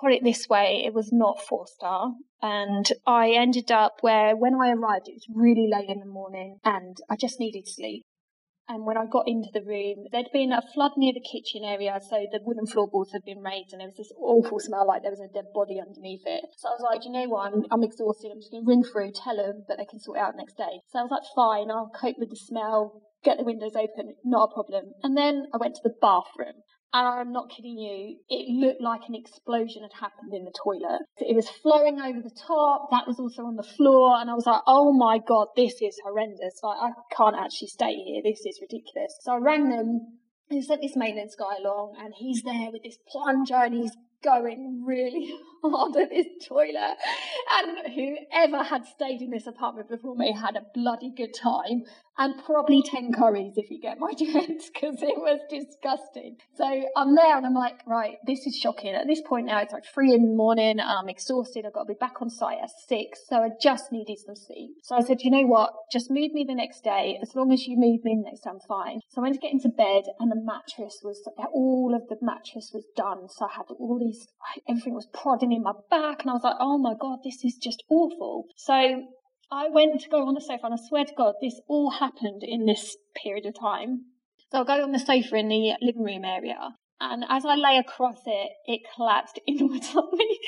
put 0.00 0.12
it 0.12 0.24
this 0.24 0.48
way, 0.48 0.82
it 0.86 0.94
was 0.94 1.12
not 1.12 1.44
four 1.46 1.66
star. 1.66 2.12
And 2.42 2.90
I 3.06 3.32
ended 3.32 3.70
up 3.70 3.98
where 4.00 4.34
when 4.34 4.54
I 4.54 4.70
arrived, 4.70 5.08
it 5.08 5.14
was 5.14 5.26
really 5.34 5.68
late 5.70 5.88
in 5.88 6.00
the 6.00 6.06
morning 6.06 6.58
and 6.64 6.96
I 7.10 7.16
just 7.16 7.38
needed 7.38 7.68
sleep. 7.68 8.04
And 8.68 8.84
when 8.84 8.96
I 8.96 9.06
got 9.06 9.28
into 9.28 9.48
the 9.54 9.62
room, 9.62 10.06
there'd 10.10 10.32
been 10.32 10.50
a 10.50 10.60
flood 10.74 10.92
near 10.96 11.12
the 11.14 11.22
kitchen 11.22 11.62
area, 11.62 12.00
so 12.02 12.26
the 12.32 12.40
wooden 12.42 12.66
floorboards 12.66 13.12
had 13.12 13.22
been 13.22 13.38
raised, 13.38 13.70
and 13.70 13.78
there 13.78 13.86
was 13.86 13.96
this 13.96 14.10
awful 14.18 14.58
smell 14.58 14.88
like 14.88 15.02
there 15.02 15.14
was 15.14 15.22
a 15.22 15.32
dead 15.32 15.54
body 15.54 15.78
underneath 15.78 16.26
it. 16.26 16.42
So 16.58 16.70
I 16.70 16.72
was 16.72 16.82
like, 16.82 17.04
you 17.04 17.12
know 17.12 17.28
what, 17.30 17.46
I'm, 17.46 17.62
I'm 17.70 17.84
exhausted, 17.84 18.32
I'm 18.32 18.40
just 18.40 18.50
going 18.50 18.64
to 18.64 18.68
ring 18.68 18.82
through, 18.82 19.12
tell 19.14 19.36
them, 19.36 19.62
but 19.68 19.78
they 19.78 19.86
can 19.86 20.00
sort 20.00 20.18
it 20.18 20.22
out 20.26 20.34
next 20.34 20.56
day. 20.56 20.82
So 20.90 20.98
I 20.98 21.02
was 21.06 21.14
like, 21.14 21.22
fine, 21.30 21.70
I'll 21.70 21.94
cope 21.94 22.18
with 22.18 22.30
the 22.30 22.42
smell, 22.42 23.06
get 23.22 23.38
the 23.38 23.46
windows 23.46 23.78
open, 23.78 24.16
not 24.24 24.50
a 24.50 24.54
problem. 24.54 24.98
And 25.04 25.16
then 25.16 25.46
I 25.54 25.58
went 25.58 25.76
to 25.76 25.86
the 25.86 25.94
bathroom 26.02 26.58
and 26.92 27.06
I'm 27.06 27.32
not 27.32 27.50
kidding 27.50 27.78
you, 27.78 28.18
it 28.28 28.48
looked 28.48 28.80
like 28.80 29.02
an 29.08 29.14
explosion 29.14 29.82
had 29.82 29.92
happened 29.92 30.32
in 30.32 30.44
the 30.44 30.52
toilet. 30.52 31.02
It 31.18 31.34
was 31.34 31.48
flowing 31.48 32.00
over 32.00 32.20
the 32.20 32.34
top, 32.46 32.88
that 32.90 33.06
was 33.06 33.18
also 33.18 33.42
on 33.42 33.56
the 33.56 33.62
floor, 33.62 34.18
and 34.20 34.30
I 34.30 34.34
was 34.34 34.46
like, 34.46 34.62
oh 34.66 34.92
my 34.92 35.18
god, 35.18 35.48
this 35.56 35.80
is 35.82 36.00
horrendous. 36.04 36.60
Like, 36.62 36.78
I 36.80 36.90
can't 37.14 37.36
actually 37.36 37.68
stay 37.68 37.94
here, 37.94 38.22
this 38.22 38.46
is 38.46 38.60
ridiculous. 38.60 39.18
So 39.20 39.32
I 39.32 39.38
rang 39.38 39.68
them, 39.68 40.18
and 40.48 40.64
sent 40.64 40.80
this 40.80 40.96
maintenance 40.96 41.34
guy 41.34 41.56
along, 41.58 41.96
and 41.98 42.14
he's 42.16 42.42
there 42.42 42.70
with 42.70 42.82
this 42.82 42.98
plunger, 43.08 43.56
and 43.56 43.74
he's 43.74 43.96
going 44.22 44.84
really 44.86 45.32
hard 45.62 45.96
at 45.96 46.10
this 46.10 46.26
toilet. 46.46 46.96
And 47.52 47.94
whoever 47.94 48.62
had 48.62 48.84
stayed 48.86 49.22
in 49.22 49.30
this 49.30 49.46
apartment 49.46 49.88
before 49.88 50.16
me 50.16 50.32
had 50.32 50.56
a 50.56 50.62
bloody 50.74 51.12
good 51.16 51.34
time 51.34 51.84
and 52.18 52.42
probably 52.44 52.82
10 52.82 53.12
curries 53.12 53.52
if 53.56 53.70
you 53.70 53.80
get 53.80 53.98
my 53.98 54.12
drift 54.18 54.70
because 54.72 55.02
it 55.02 55.16
was 55.18 55.40
disgusting. 55.50 56.36
So 56.54 56.84
I'm 56.96 57.14
there 57.14 57.36
and 57.36 57.44
I'm 57.44 57.54
like, 57.54 57.86
right, 57.86 58.16
this 58.26 58.46
is 58.46 58.56
shocking. 58.56 58.94
At 58.94 59.06
this 59.06 59.20
point 59.20 59.46
now, 59.46 59.60
it's 59.60 59.72
like 59.72 59.84
three 59.84 60.14
in 60.14 60.22
the 60.22 60.34
morning 60.34 60.80
I'm 60.80 61.08
exhausted. 61.08 61.66
I've 61.66 61.74
got 61.74 61.84
to 61.84 61.92
be 61.92 61.98
back 61.98 62.22
on 62.22 62.30
site 62.30 62.58
at 62.62 62.70
six. 62.88 63.20
So 63.28 63.42
I 63.42 63.50
just 63.60 63.92
needed 63.92 64.18
some 64.18 64.36
sleep. 64.36 64.70
So 64.82 64.96
I 64.96 65.02
said, 65.02 65.22
you 65.22 65.30
know 65.30 65.46
what? 65.46 65.72
Just 65.92 66.10
move 66.10 66.32
me 66.32 66.44
the 66.46 66.54
next 66.54 66.82
day. 66.82 67.18
As 67.20 67.34
long 67.34 67.52
as 67.52 67.66
you 67.66 67.76
move 67.76 68.02
me 68.04 68.16
the 68.16 68.30
next 68.30 68.46
I'm 68.46 68.60
fine. 68.60 69.00
So 69.08 69.20
I 69.20 69.22
went 69.22 69.34
to 69.34 69.40
get 69.40 69.52
into 69.52 69.68
bed 69.68 70.04
and 70.18 70.30
the 70.30 70.40
mattress 70.40 71.00
was, 71.02 71.28
all 71.52 71.94
of 71.94 72.08
the 72.08 72.16
mattress 72.24 72.70
was 72.72 72.86
done. 72.96 73.28
So 73.28 73.46
I 73.46 73.54
had 73.56 73.66
all 73.78 74.00
these, 74.06 74.26
everything 74.68 74.94
was 74.94 75.08
prodding 75.12 75.52
in 75.52 75.62
my 75.62 75.72
back 75.90 76.22
and 76.22 76.30
I 76.30 76.34
was 76.34 76.44
like, 76.44 76.56
oh 76.60 76.78
my 76.78 76.94
God, 76.98 77.18
this 77.24 77.44
is 77.44 77.56
just 77.56 77.82
awful. 77.88 78.46
So 78.56 79.04
I 79.50 79.68
went 79.68 80.00
to 80.00 80.08
go 80.08 80.26
on 80.26 80.34
the 80.34 80.40
sofa, 80.40 80.66
and 80.66 80.74
I 80.74 80.88
swear 80.88 81.04
to 81.04 81.14
God, 81.14 81.34
this 81.40 81.60
all 81.68 81.90
happened 81.90 82.42
in 82.42 82.66
this 82.66 82.96
period 83.14 83.46
of 83.46 83.54
time. 83.58 84.06
So 84.50 84.60
I 84.60 84.64
go 84.64 84.82
on 84.82 84.92
the 84.92 84.98
sofa 84.98 85.36
in 85.36 85.48
the 85.48 85.74
living 85.80 86.02
room 86.02 86.24
area, 86.24 86.74
and 87.00 87.24
as 87.28 87.44
I 87.44 87.54
lay 87.54 87.76
across 87.78 88.18
it, 88.26 88.50
it 88.66 88.80
collapsed 88.94 89.38
inwards 89.46 89.94
on 89.94 90.08
me. 90.16 90.40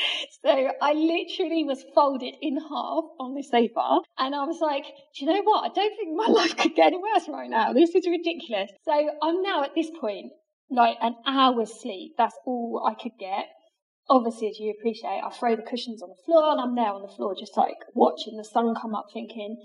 So 0.44 0.70
I 0.82 0.94
literally 0.94 1.62
was 1.64 1.84
folded 1.94 2.34
in 2.40 2.56
half 2.56 3.04
on 3.20 3.34
the 3.34 3.42
sofa, 3.42 4.00
and 4.18 4.34
I 4.34 4.44
was 4.44 4.60
like, 4.60 4.84
"Do 4.84 5.24
you 5.24 5.26
know 5.26 5.42
what? 5.42 5.70
I 5.70 5.74
don't 5.74 5.96
think 5.96 6.16
my 6.16 6.26
life 6.40 6.56
could 6.56 6.74
get 6.74 6.88
any 6.88 6.98
worse 6.98 7.28
right 7.28 7.50
now. 7.50 7.72
This 7.72 7.94
is 7.94 8.06
ridiculous." 8.08 8.70
So 8.84 8.92
I'm 9.22 9.42
now 9.42 9.62
at 9.62 9.76
this 9.76 9.90
point, 10.00 10.32
like 10.70 10.96
an 11.00 11.16
hour's 11.26 11.80
sleep. 11.80 12.12
That's 12.18 12.36
all 12.46 12.82
I 12.86 12.94
could 13.00 13.12
get. 13.18 13.46
obviously, 14.08 14.48
as 14.48 14.58
you 14.58 14.74
appreciate, 14.78 15.20
I 15.24 15.30
throw 15.30 15.54
the 15.56 15.62
cushions 15.62 16.02
on 16.02 16.08
the 16.08 16.22
floor 16.24 16.52
and 16.52 16.60
I'm 16.60 16.74
there 16.74 16.92
on 16.92 17.02
the 17.02 17.08
floor 17.08 17.34
just 17.38 17.56
like 17.56 17.76
watching 17.94 18.36
the 18.36 18.44
sun 18.44 18.74
come 18.80 18.94
up 18.94 19.06
thinking, 19.12 19.56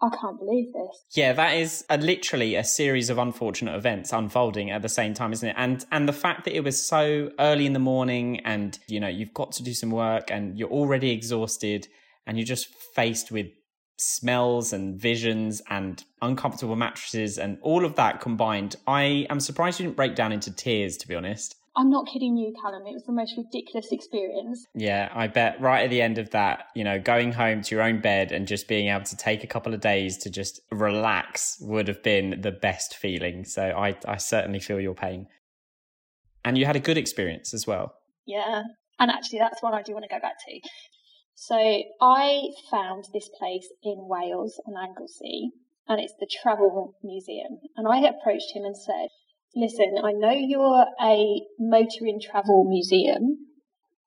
I 0.00 0.10
can't 0.10 0.38
believe 0.38 0.72
this. 0.72 1.04
Yeah, 1.16 1.32
that 1.32 1.56
is 1.56 1.84
a, 1.90 1.98
literally 1.98 2.54
a 2.54 2.62
series 2.62 3.10
of 3.10 3.18
unfortunate 3.18 3.74
events 3.74 4.12
unfolding 4.12 4.70
at 4.70 4.82
the 4.82 4.88
same 4.88 5.12
time, 5.14 5.32
isn't 5.32 5.48
it? 5.48 5.54
And 5.58 5.84
and 5.90 6.08
the 6.08 6.12
fact 6.12 6.44
that 6.44 6.54
it 6.54 6.62
was 6.62 6.80
so 6.80 7.30
early 7.40 7.66
in 7.66 7.72
the 7.72 7.80
morning, 7.80 8.40
and 8.40 8.78
you 8.86 9.00
know 9.00 9.08
you've 9.08 9.34
got 9.34 9.52
to 9.52 9.62
do 9.64 9.74
some 9.74 9.90
work, 9.90 10.30
and 10.30 10.56
you're 10.56 10.70
already 10.70 11.10
exhausted, 11.10 11.88
and 12.26 12.38
you're 12.38 12.46
just 12.46 12.68
faced 12.94 13.32
with 13.32 13.46
smells 13.98 14.72
and 14.72 14.98
visions 14.98 15.60
and 15.68 16.04
uncomfortable 16.22 16.76
mattresses 16.76 17.38
and 17.38 17.58
all 17.62 17.84
of 17.84 17.96
that 17.96 18.20
combined. 18.20 18.76
I 18.86 19.26
am 19.28 19.40
surprised 19.40 19.80
you 19.80 19.86
didn't 19.86 19.96
break 19.96 20.14
down 20.14 20.32
into 20.32 20.52
tears, 20.52 20.96
to 20.98 21.08
be 21.08 21.14
honest. 21.14 21.56
I'm 21.76 21.90
not 21.90 22.08
kidding 22.08 22.36
you, 22.36 22.52
Callum. 22.60 22.86
It 22.86 22.92
was 22.92 23.04
the 23.04 23.12
most 23.12 23.34
ridiculous 23.36 23.92
experience. 23.92 24.66
Yeah, 24.74 25.10
I 25.14 25.28
bet 25.28 25.60
right 25.60 25.84
at 25.84 25.90
the 25.90 26.02
end 26.02 26.18
of 26.18 26.30
that, 26.30 26.64
you 26.74 26.82
know, 26.82 26.98
going 26.98 27.32
home 27.32 27.62
to 27.62 27.74
your 27.74 27.84
own 27.84 28.00
bed 28.00 28.32
and 28.32 28.48
just 28.48 28.66
being 28.66 28.88
able 28.88 29.04
to 29.04 29.16
take 29.16 29.44
a 29.44 29.46
couple 29.46 29.72
of 29.72 29.80
days 29.80 30.16
to 30.18 30.30
just 30.30 30.60
relax 30.72 31.56
would 31.60 31.86
have 31.86 32.02
been 32.02 32.40
the 32.40 32.50
best 32.50 32.96
feeling. 32.96 33.44
So 33.44 33.62
I, 33.62 33.96
I 34.06 34.16
certainly 34.16 34.58
feel 34.58 34.80
your 34.80 34.94
pain. 34.94 35.28
And 36.44 36.58
you 36.58 36.66
had 36.66 36.74
a 36.74 36.80
good 36.80 36.98
experience 36.98 37.54
as 37.54 37.64
well. 37.64 37.94
Yeah. 38.26 38.62
And 38.98 39.10
actually, 39.10 39.38
that's 39.38 39.62
one 39.62 39.74
I 39.74 39.82
do 39.82 39.92
want 39.92 40.04
to 40.04 40.08
go 40.08 40.20
back 40.20 40.34
to. 40.48 40.60
So 41.40 41.54
I 41.54 42.48
found 42.68 43.04
this 43.12 43.30
place 43.38 43.72
in 43.84 44.08
Wales 44.08 44.60
on 44.66 44.74
Anglesey, 44.76 45.52
and 45.86 46.00
it's 46.00 46.14
the 46.18 46.26
Travel 46.26 46.96
Museum. 47.04 47.60
And 47.76 47.86
I 47.86 48.00
approached 48.00 48.56
him 48.56 48.64
and 48.64 48.76
said, 48.76 49.06
Listen, 49.54 49.98
I 50.02 50.10
know 50.10 50.32
you're 50.32 50.86
a 51.00 51.46
motoring 51.60 52.20
travel 52.20 52.64
museum, 52.64 53.46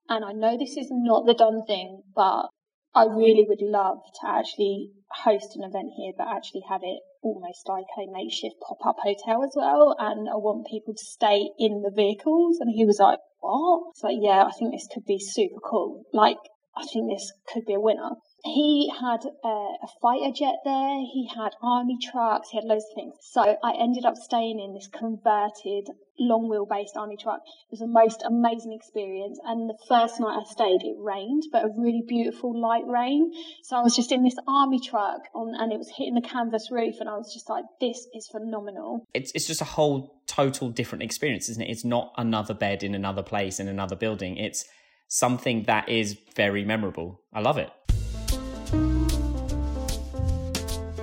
and 0.10 0.26
I 0.26 0.34
know 0.34 0.58
this 0.58 0.76
is 0.76 0.90
not 0.92 1.26
the 1.26 1.34
done 1.34 1.64
thing, 1.66 2.04
but 2.14 2.50
I 2.94 3.06
really 3.06 3.46
would 3.48 3.62
love 3.62 4.00
to 4.20 4.28
actually 4.28 4.92
host 5.24 5.56
an 5.56 5.64
event 5.64 5.94
here, 5.96 6.12
but 6.18 6.28
actually 6.28 6.64
have 6.68 6.84
it 6.84 7.00
almost 7.22 7.66
like 7.66 7.88
a 7.98 8.12
makeshift 8.12 8.56
pop 8.60 8.86
up 8.86 8.98
hotel 9.02 9.42
as 9.46 9.54
well. 9.56 9.96
And 9.98 10.28
I 10.28 10.36
want 10.36 10.68
people 10.68 10.94
to 10.94 11.06
stay 11.06 11.50
in 11.58 11.82
the 11.82 11.92
vehicles. 11.96 12.58
And 12.60 12.70
he 12.76 12.84
was 12.84 13.00
like, 13.00 13.20
What? 13.40 13.92
It's 13.92 14.04
like, 14.04 14.18
Yeah, 14.20 14.44
I 14.44 14.52
think 14.52 14.74
this 14.74 14.90
could 14.94 15.06
be 15.06 15.18
super 15.18 15.62
cool. 15.62 16.04
Like, 16.12 16.36
I 16.76 16.86
think 16.86 17.10
this 17.10 17.34
could 17.52 17.66
be 17.66 17.74
a 17.74 17.80
winner. 17.80 18.12
He 18.44 18.92
had 19.00 19.26
a, 19.44 19.48
a, 19.48 19.88
fighter 20.02 20.32
jet 20.34 20.56
there, 20.66 21.00
he 21.02 21.30
had 21.36 21.52
army 21.62 21.98
trucks, 22.02 22.50
he 22.50 22.58
had 22.58 22.66
loads 22.66 22.86
of 22.90 22.96
things. 22.96 23.16
So 23.22 23.42
I 23.42 23.74
ended 23.80 24.06
up 24.06 24.16
staying 24.16 24.60
in 24.60 24.74
this 24.74 24.88
converted 24.88 25.90
long 26.18 26.50
wheel 26.50 26.66
wheelbase 26.66 26.96
army 26.96 27.18
truck. 27.18 27.42
It 27.46 27.72
was 27.72 27.80
the 27.82 27.88
most 27.88 28.24
amazing 28.26 28.74
experience. 28.74 29.40
And 29.44 29.70
the 29.70 29.78
first 29.88 30.20
night 30.20 30.40
I 30.40 30.44
stayed, 30.50 30.82
it 30.84 30.96
rained, 30.98 31.44
but 31.52 31.66
a 31.66 31.70
really 31.78 32.04
beautiful 32.08 32.60
light 32.60 32.86
rain. 32.88 33.32
So 33.64 33.76
I 33.76 33.82
was 33.82 33.96
just 33.96 34.12
in 34.12 34.24
this 34.24 34.36
army 34.48 34.80
truck 34.80 35.22
on, 35.36 35.54
and 35.60 35.72
it 35.72 35.78
was 35.78 35.90
hitting 35.90 36.16
the 36.16 36.22
canvas 36.22 36.70
roof, 36.72 36.96
and 37.00 37.10
I 37.10 37.18
was 37.18 37.34
just 37.34 37.50
like, 37.50 37.66
this 37.80 38.08
is 38.16 38.28
phenomenal. 38.28 39.06
It's, 39.14 39.32
it's 39.34 39.48
just 39.48 39.62
a 39.62 39.66
whole 39.66 40.22
total 40.28 40.70
different 40.70 41.04
experience, 41.04 41.50
isn't 41.50 41.62
it? 41.62 41.70
It's 41.70 41.86
not 41.86 42.14
another 42.18 42.54
bed 42.54 42.84
in 42.84 42.96
another 42.96 43.24
place 43.24 43.60
in 43.60 43.68
another 43.68 43.96
building. 43.96 44.38
It's 44.38 44.66
something 45.12 45.64
that 45.64 45.90
is 45.90 46.18
very 46.38 46.64
memorable. 46.64 47.22
I 47.34 47.42
love 47.42 47.58
it. 47.58 47.70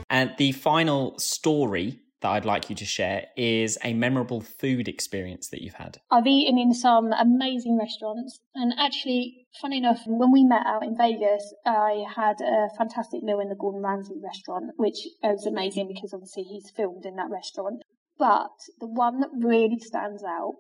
And 0.09 0.33
the 0.39 0.53
final 0.53 1.19
story 1.19 2.01
that 2.23 2.31
I'd 2.31 2.47
like 2.47 2.71
you 2.71 2.77
to 2.77 2.87
share 2.87 3.27
is 3.37 3.77
a 3.85 3.93
memorable 3.93 4.41
food 4.41 4.89
experience 4.89 5.51
that 5.51 5.61
you've 5.61 5.75
had. 5.75 5.99
I've 6.11 6.27
eaten 6.27 6.59
in 6.59 6.73
some 6.73 7.13
amazing 7.13 7.79
restaurants, 7.79 8.41
and 8.55 8.73
actually, 8.79 9.47
funny 9.61 9.77
enough, 9.77 10.01
when 10.07 10.33
we 10.33 10.43
met 10.43 10.67
out 10.67 10.83
in 10.83 10.97
Vegas, 10.97 11.55
I 11.67 12.05
had 12.17 12.41
a 12.41 12.71
fantastic 12.79 13.23
meal 13.23 13.41
in 13.41 13.51
the 13.51 13.55
Gordon 13.55 13.83
Ramsay 13.83 14.21
restaurant, 14.25 14.73
which 14.79 15.07
was 15.23 15.47
amazing 15.47 15.87
because 15.87 16.15
obviously 16.15 16.45
he's 16.45 16.73
filmed 16.75 17.05
in 17.05 17.17
that 17.17 17.31
restaurant. 17.31 17.83
But 18.19 18.57
the 18.81 18.89
one 18.89 19.21
that 19.21 19.31
really 19.39 19.79
stands 19.79 20.25
out 20.25 20.55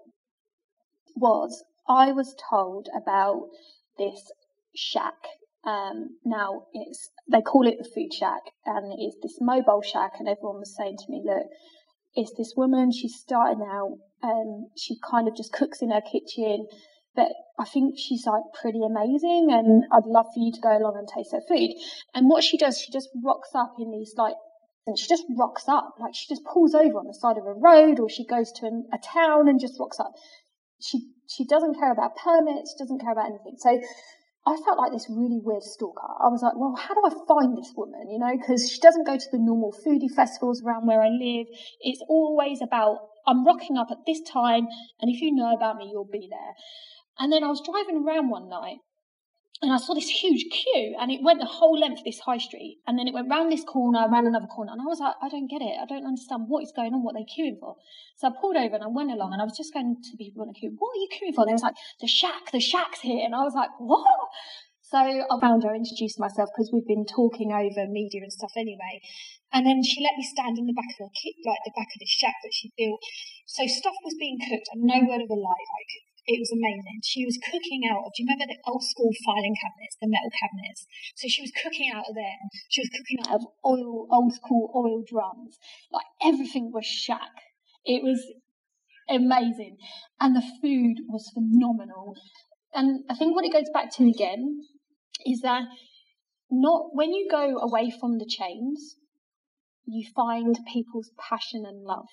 was 1.16 1.64
I 1.88 2.12
was 2.12 2.34
told 2.50 2.88
about 2.94 3.48
this 3.96 4.30
shack 4.74 5.16
um, 5.64 6.16
now 6.24 6.66
it's 6.72 7.10
they 7.30 7.42
call 7.42 7.66
it 7.66 7.78
the 7.78 7.88
food 7.88 8.14
shack, 8.14 8.42
and 8.64 8.94
it's 8.98 9.16
this 9.22 9.38
mobile 9.40 9.82
shack, 9.82 10.12
and 10.18 10.28
everyone 10.28 10.60
was 10.60 10.74
saying 10.74 10.96
to 10.98 11.10
me, 11.10 11.22
look, 11.24 11.46
it's 12.14 12.32
this 12.36 12.54
woman. 12.56 12.92
She's 12.92 13.16
starting 13.16 13.62
out, 13.62 13.98
and 14.22 14.68
she 14.76 14.98
kind 15.10 15.28
of 15.28 15.36
just 15.36 15.52
cooks 15.52 15.82
in 15.82 15.90
her 15.90 16.00
kitchen, 16.00 16.66
but 17.14 17.28
I 17.58 17.64
think 17.64 17.98
she's 17.98 18.24
like 18.24 18.44
pretty 18.60 18.80
amazing, 18.84 19.48
and 19.50 19.84
I'd 19.92 20.06
love 20.06 20.26
for 20.32 20.40
you 20.40 20.52
to 20.52 20.60
go 20.60 20.76
along 20.76 20.96
and 20.96 21.08
taste 21.08 21.32
her 21.32 21.42
food. 21.46 21.72
And 22.14 22.28
what 22.28 22.44
she 22.44 22.56
does, 22.56 22.80
she 22.80 22.92
just 22.92 23.10
rocks 23.22 23.50
up 23.54 23.74
in 23.78 23.90
these 23.90 24.14
like 24.16 24.36
and 24.86 24.98
she 24.98 25.06
just 25.06 25.24
rocks 25.36 25.68
up. 25.68 25.96
Like 26.00 26.14
she 26.14 26.26
just 26.28 26.44
pulls 26.44 26.74
over 26.74 26.98
on 26.98 27.06
the 27.06 27.12
side 27.12 27.36
of 27.36 27.44
a 27.44 27.52
road 27.52 28.00
or 28.00 28.08
she 28.08 28.24
goes 28.24 28.50
to 28.52 28.84
a 28.90 28.96
town 28.96 29.46
and 29.46 29.60
just 29.60 29.78
rocks 29.78 30.00
up. 30.00 30.12
She, 30.80 31.10
she 31.28 31.44
doesn't 31.44 31.78
care 31.78 31.92
about 31.92 32.16
permits, 32.16 32.74
doesn't 32.78 33.00
care 33.00 33.12
about 33.12 33.28
anything. 33.28 33.56
So 33.58 33.78
I 34.46 34.56
felt 34.64 34.78
like 34.78 34.92
this 34.92 35.06
really 35.10 35.40
weird 35.44 35.62
stalker. 35.62 36.08
I 36.08 36.32
was 36.32 36.40
like, 36.42 36.56
well, 36.56 36.74
how 36.74 36.94
do 36.94 37.02
I 37.04 37.12
find 37.28 37.56
this 37.56 37.72
woman? 37.76 38.08
You 38.10 38.18
know, 38.18 38.32
because 38.32 38.70
she 38.70 38.80
doesn't 38.80 39.06
go 39.06 39.16
to 39.16 39.30
the 39.30 39.38
normal 39.38 39.76
foodie 39.84 40.10
festivals 40.10 40.62
around 40.64 40.86
where 40.86 41.02
I 41.02 41.08
live. 41.08 41.46
It's 41.80 42.02
always 42.08 42.62
about, 42.62 42.96
I'm 43.26 43.44
rocking 43.44 43.76
up 43.76 43.88
at 43.90 44.06
this 44.06 44.22
time, 44.22 44.66
and 45.00 45.12
if 45.12 45.20
you 45.20 45.34
know 45.34 45.52
about 45.54 45.76
me, 45.76 45.90
you'll 45.92 46.08
be 46.10 46.28
there. 46.30 46.54
And 47.18 47.30
then 47.30 47.44
I 47.44 47.48
was 47.48 47.60
driving 47.60 48.04
around 48.06 48.30
one 48.30 48.48
night 48.48 48.78
and 49.60 49.72
I 49.72 49.78
saw 49.78 49.94
this 49.94 50.08
huge 50.08 50.46
queue 50.50 50.94
and 51.00 51.10
it 51.10 51.20
went 51.22 51.40
the 51.40 51.46
whole 51.46 51.78
length 51.78 51.98
of 52.00 52.04
this 52.04 52.20
high 52.20 52.38
street 52.38 52.78
and 52.86 52.98
then 52.98 53.08
it 53.08 53.14
went 53.14 53.28
round 53.28 53.50
this 53.50 53.64
corner, 53.64 54.06
around 54.06 54.26
another 54.26 54.46
corner 54.46 54.70
and 54.70 54.80
I 54.80 54.84
was 54.84 55.00
like, 55.00 55.14
I 55.20 55.28
don't 55.28 55.50
get 55.50 55.62
it. 55.62 55.74
I 55.82 55.86
don't 55.86 56.06
understand 56.06 56.46
what 56.46 56.62
is 56.62 56.72
going 56.74 56.94
on, 56.94 57.02
what 57.02 57.14
they're 57.18 57.26
queuing 57.26 57.58
for. 57.58 57.74
So 58.16 58.28
I 58.28 58.32
pulled 58.40 58.56
over 58.56 58.76
and 58.76 58.84
I 58.84 58.88
went 58.88 59.10
along 59.10 59.32
and 59.32 59.42
I 59.42 59.44
was 59.44 59.56
just 59.56 59.74
going 59.74 59.96
to 59.98 60.16
people 60.16 60.42
in 60.42 60.48
the 60.48 60.54
queue, 60.54 60.74
what 60.78 60.94
are 60.94 61.02
you 61.02 61.10
queuing 61.10 61.34
for? 61.34 61.42
And 61.42 61.50
they 61.50 61.58
was 61.58 61.66
like, 61.66 61.74
the 62.00 62.06
shack, 62.06 62.52
the 62.52 62.60
shack's 62.60 63.00
here. 63.00 63.24
And 63.24 63.34
I 63.34 63.42
was 63.42 63.54
like, 63.54 63.70
what? 63.78 64.30
So 64.88 64.96
I 64.96 65.36
found 65.40 65.64
her, 65.64 65.74
introduced 65.74 66.18
myself 66.18 66.48
because 66.54 66.70
we've 66.72 66.86
been 66.86 67.04
talking 67.04 67.52
over 67.52 67.84
media 67.90 68.22
and 68.22 68.32
stuff 68.32 68.52
anyway. 68.56 69.02
And 69.52 69.66
then 69.66 69.82
she 69.82 70.00
let 70.00 70.16
me 70.16 70.24
stand 70.24 70.56
in 70.56 70.64
the 70.64 70.72
back 70.72 70.88
of 70.96 71.10
her 71.10 71.12
kit, 71.12 71.34
like 71.44 71.60
the 71.66 71.76
back 71.76 71.92
of 71.92 72.00
the 72.00 72.08
shack 72.08 72.38
that 72.40 72.54
she 72.54 72.72
built. 72.78 73.02
So 73.44 73.66
stuff 73.66 73.96
was 74.04 74.14
being 74.18 74.38
cooked 74.38 74.70
and 74.72 74.86
no 74.86 75.02
word 75.02 75.20
of 75.20 75.28
a 75.28 75.34
lie. 75.34 75.66
Like 75.66 75.92
it 76.28 76.38
was 76.38 76.52
amazing. 76.52 77.00
She 77.02 77.24
was 77.24 77.40
cooking 77.40 77.88
out 77.88 78.04
of, 78.04 78.12
do 78.12 78.20
you 78.22 78.28
remember 78.28 78.52
the 78.52 78.60
old 78.68 78.84
school 78.84 79.08
filing 79.24 79.56
cabinets, 79.56 79.96
the 79.96 80.12
metal 80.12 80.28
cabinets? 80.36 80.84
So 81.16 81.24
she 81.26 81.40
was 81.40 81.56
cooking 81.56 81.88
out 81.88 82.04
of 82.04 82.14
them. 82.14 82.40
She 82.68 82.84
was 82.84 82.92
cooking 82.92 83.20
out 83.24 83.40
of 83.40 83.48
oil, 83.64 84.06
old 84.12 84.34
school 84.36 84.68
oil 84.76 85.00
drums. 85.08 85.56
Like 85.90 86.04
everything 86.20 86.70
was 86.70 86.84
shack. 86.84 87.32
It 87.88 88.04
was 88.04 88.20
amazing. 89.08 89.80
And 90.20 90.36
the 90.36 90.44
food 90.60 91.00
was 91.08 91.32
phenomenal. 91.32 92.12
And 92.74 93.08
I 93.08 93.16
think 93.16 93.34
what 93.34 93.46
it 93.46 93.52
goes 93.52 93.72
back 93.72 93.88
to 93.96 94.04
again 94.04 94.68
is 95.24 95.40
that 95.40 95.64
not 96.50 96.92
when 96.92 97.14
you 97.14 97.26
go 97.30 97.56
away 97.56 97.88
from 97.88 98.18
the 98.18 98.28
chains, 98.28 98.96
you 99.86 100.06
find 100.14 100.58
people's 100.70 101.10
passion 101.16 101.64
and 101.64 101.84
love. 101.84 102.12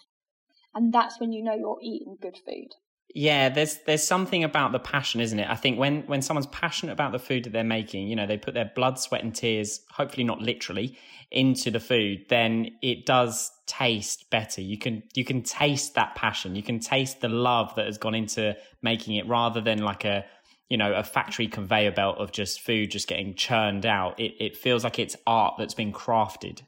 And 0.74 0.94
that's 0.94 1.20
when 1.20 1.34
you 1.34 1.44
know 1.44 1.56
you're 1.56 1.84
eating 1.84 2.16
good 2.22 2.38
food. 2.46 2.72
Yeah, 3.18 3.48
there's 3.48 3.78
there's 3.86 4.06
something 4.06 4.44
about 4.44 4.74
the 4.74 4.80
passion, 4.80 5.22
isn't 5.22 5.40
it? 5.40 5.50
I 5.50 5.56
think 5.56 5.80
when 5.80 6.02
when 6.02 6.22
someone's 6.22 6.48
passionate 6.48 6.92
about 6.92 7.14
the 7.14 7.20
food 7.20 7.46
that 7.46 7.54
they're 7.54 7.64
making, 7.64 8.10
you 8.10 8.16
know, 8.18 8.28
they 8.28 8.38
put 8.38 8.54
their 8.54 8.70
blood, 8.76 9.00
sweat, 9.00 9.24
and 9.24 9.34
tears, 9.34 9.80
hopefully 9.90 10.26
not 10.26 10.42
literally, 10.42 10.98
into 11.32 11.72
the 11.72 11.80
food, 11.80 12.26
then 12.28 12.72
it 12.82 13.06
does 13.06 13.54
taste 13.68 14.30
better. 14.32 14.60
You 14.60 14.78
can 14.78 15.02
you 15.14 15.24
can 15.24 15.44
taste 15.44 15.96
that 15.96 16.16
passion. 16.16 16.58
You 16.58 16.64
can 16.64 16.82
taste 16.82 17.22
the 17.22 17.30
love 17.30 17.74
that 17.76 17.86
has 17.86 17.98
gone 17.98 18.16
into 18.16 18.58
making 18.82 19.16
it, 19.16 19.26
rather 19.30 19.62
than 19.62 19.80
like 19.80 20.04
a 20.04 20.26
you 20.68 20.76
know 20.76 20.94
a 20.94 21.04
factory 21.04 21.48
conveyor 21.48 21.92
belt 21.92 22.18
of 22.18 22.34
just 22.34 22.60
food 22.60 22.92
just 22.92 23.08
getting 23.08 23.34
churned 23.34 23.86
out. 23.86 24.20
It 24.20 24.34
it 24.42 24.58
feels 24.58 24.84
like 24.84 25.00
it's 25.00 25.16
art 25.26 25.54
that's 25.58 25.74
been 25.74 25.94
crafted. 25.94 26.64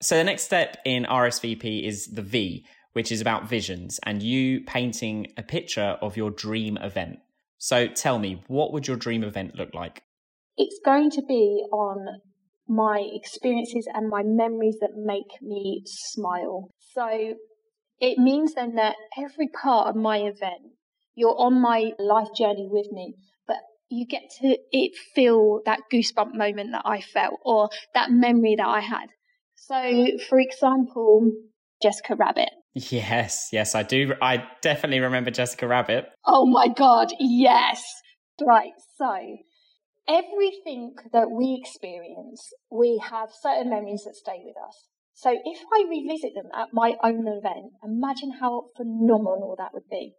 So 0.00 0.16
the 0.16 0.22
next 0.22 0.44
step 0.44 0.76
in 0.84 1.02
RSVP 1.06 1.82
is 1.82 2.06
the 2.06 2.22
V, 2.22 2.64
which 2.96 3.12
is 3.12 3.20
about 3.20 3.46
visions 3.46 4.00
and 4.04 4.22
you 4.22 4.62
painting 4.62 5.26
a 5.36 5.42
picture 5.42 5.98
of 6.00 6.16
your 6.16 6.30
dream 6.30 6.78
event. 6.78 7.18
So 7.58 7.88
tell 7.88 8.18
me, 8.18 8.42
what 8.46 8.72
would 8.72 8.88
your 8.88 8.96
dream 8.96 9.22
event 9.22 9.54
look 9.54 9.74
like? 9.74 10.02
It's 10.56 10.80
going 10.82 11.10
to 11.10 11.22
be 11.28 11.62
on 11.70 12.22
my 12.66 13.06
experiences 13.12 13.86
and 13.92 14.08
my 14.08 14.22
memories 14.24 14.78
that 14.80 14.92
make 14.96 15.42
me 15.42 15.82
smile. 15.84 16.70
So 16.94 17.34
it 18.00 18.16
means 18.16 18.54
then 18.54 18.76
that 18.76 18.96
every 19.18 19.48
part 19.48 19.88
of 19.88 19.94
my 19.94 20.20
event, 20.20 20.62
you're 21.14 21.38
on 21.38 21.60
my 21.60 21.90
life 21.98 22.28
journey 22.34 22.66
with 22.70 22.90
me, 22.92 23.12
but 23.46 23.58
you 23.90 24.06
get 24.06 24.22
to 24.40 24.56
it 24.72 24.92
feel 25.14 25.60
that 25.66 25.80
goosebump 25.92 26.32
moment 26.32 26.70
that 26.72 26.86
I 26.86 27.02
felt 27.02 27.40
or 27.44 27.68
that 27.92 28.10
memory 28.10 28.54
that 28.56 28.66
I 28.66 28.80
had. 28.80 29.08
So, 29.54 30.06
for 30.30 30.40
example, 30.40 31.30
Jessica 31.82 32.14
Rabbit. 32.14 32.48
Yes, 32.76 33.48
yes, 33.52 33.74
I 33.74 33.84
do. 33.84 34.12
I 34.20 34.46
definitely 34.60 35.00
remember 35.00 35.30
Jessica 35.30 35.66
Rabbit. 35.66 36.10
Oh 36.26 36.44
my 36.44 36.68
God, 36.68 37.08
yes. 37.18 37.82
Right, 38.38 38.72
so 38.98 39.16
everything 40.06 40.94
that 41.10 41.30
we 41.30 41.58
experience, 41.58 42.52
we 42.70 43.00
have 43.02 43.30
certain 43.32 43.70
memories 43.70 44.04
that 44.04 44.14
stay 44.14 44.42
with 44.44 44.56
us. 44.62 44.88
So 45.14 45.30
if 45.30 45.58
I 45.72 45.86
revisit 45.88 46.32
them 46.34 46.50
at 46.54 46.68
my 46.74 46.96
own 47.02 47.26
event, 47.26 47.72
imagine 47.82 48.32
how 48.40 48.64
phenomenal 48.76 49.54
that 49.56 49.72
would 49.72 49.88
be. 49.90 50.12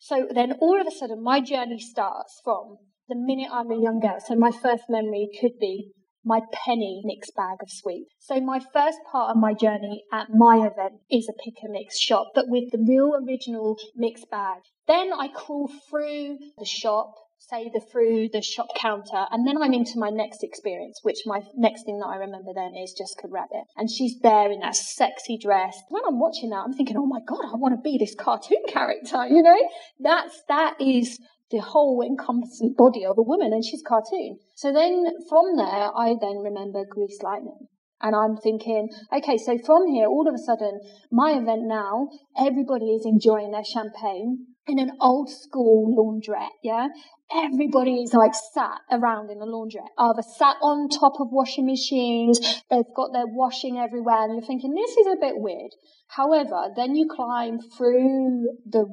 So 0.00 0.26
then 0.34 0.54
all 0.60 0.80
of 0.80 0.88
a 0.88 0.90
sudden, 0.90 1.22
my 1.22 1.40
journey 1.40 1.78
starts 1.78 2.40
from 2.42 2.78
the 3.08 3.14
minute 3.14 3.50
I'm 3.52 3.70
a 3.70 3.80
young 3.80 4.00
girl. 4.00 4.18
So 4.18 4.34
my 4.34 4.50
first 4.50 4.82
memory 4.88 5.28
could 5.40 5.60
be 5.60 5.92
my 6.24 6.40
penny 6.52 7.02
mix 7.04 7.30
bag 7.30 7.58
of 7.62 7.70
sweets. 7.70 8.14
So 8.18 8.40
my 8.40 8.60
first 8.72 8.98
part 9.10 9.30
of 9.30 9.36
my 9.36 9.54
journey 9.54 10.04
at 10.12 10.28
my 10.30 10.56
event 10.58 11.00
is 11.10 11.28
a 11.28 11.42
pick 11.44 11.62
and 11.62 11.72
mix 11.72 11.98
shop, 11.98 12.28
but 12.34 12.48
with 12.48 12.70
the 12.70 12.84
real 12.86 13.14
original 13.14 13.76
mix 13.96 14.24
bag. 14.24 14.60
Then 14.86 15.12
I 15.12 15.28
crawl 15.28 15.70
through 15.88 16.38
the 16.58 16.64
shop, 16.64 17.14
say 17.38 17.70
the 17.72 17.80
through 17.80 18.28
the 18.32 18.42
shop 18.42 18.68
counter, 18.76 19.26
and 19.30 19.46
then 19.46 19.60
I'm 19.60 19.72
into 19.72 19.98
my 19.98 20.10
next 20.10 20.42
experience, 20.42 21.00
which 21.02 21.20
my 21.26 21.40
next 21.56 21.84
thing 21.84 21.98
that 22.00 22.06
I 22.06 22.16
remember 22.16 22.52
then 22.54 22.74
is 22.74 22.92
Jessica 22.92 23.28
Rabbit. 23.28 23.64
And 23.76 23.90
she's 23.90 24.18
there 24.20 24.50
in 24.50 24.60
that 24.60 24.76
sexy 24.76 25.38
dress. 25.38 25.80
When 25.88 26.02
I'm 26.06 26.18
watching 26.18 26.50
that, 26.50 26.64
I'm 26.64 26.74
thinking, 26.74 26.96
oh 26.96 27.06
my 27.06 27.20
God, 27.26 27.44
I 27.44 27.56
want 27.56 27.74
to 27.74 27.80
be 27.80 27.98
this 27.98 28.14
cartoon 28.14 28.62
character, 28.68 29.26
you 29.26 29.42
know? 29.42 29.58
That's, 30.00 30.42
that 30.48 30.80
is 30.80 31.18
the 31.50 31.58
whole 31.58 32.02
encompassing 32.02 32.74
body 32.76 33.04
of 33.04 33.18
a 33.18 33.22
woman 33.22 33.52
and 33.52 33.64
she's 33.64 33.82
cartoon. 33.86 34.38
So 34.54 34.72
then 34.72 35.04
from 35.28 35.56
there, 35.56 35.90
I 35.96 36.14
then 36.20 36.38
remember 36.38 36.84
Grease 36.88 37.20
Lightning. 37.22 37.66
And 38.02 38.16
I'm 38.16 38.36
thinking, 38.36 38.88
okay, 39.12 39.36
so 39.36 39.58
from 39.58 39.86
here, 39.88 40.06
all 40.06 40.26
of 40.26 40.34
a 40.34 40.38
sudden, 40.38 40.80
my 41.10 41.32
event 41.32 41.64
now, 41.64 42.08
everybody 42.38 42.86
is 42.92 43.04
enjoying 43.04 43.50
their 43.50 43.64
champagne 43.64 44.46
in 44.66 44.78
an 44.78 44.92
old 45.00 45.28
school 45.28 45.94
laundrette, 45.98 46.48
yeah? 46.62 46.88
Everybody 47.30 48.02
is 48.02 48.14
like 48.14 48.32
sat 48.54 48.78
around 48.90 49.30
in 49.30 49.38
the 49.38 49.44
laundrette, 49.44 49.90
either 49.98 50.22
sat 50.22 50.56
on 50.62 50.88
top 50.88 51.20
of 51.20 51.28
washing 51.30 51.66
machines, 51.66 52.40
they've 52.70 52.94
got 52.96 53.12
their 53.12 53.26
washing 53.26 53.76
everywhere, 53.76 54.24
and 54.24 54.34
you're 54.34 54.46
thinking, 54.46 54.74
this 54.74 54.96
is 54.96 55.06
a 55.06 55.20
bit 55.20 55.34
weird. 55.36 55.72
However, 56.08 56.70
then 56.74 56.94
you 56.94 57.06
climb 57.08 57.58
through 57.76 58.48
the 58.64 58.86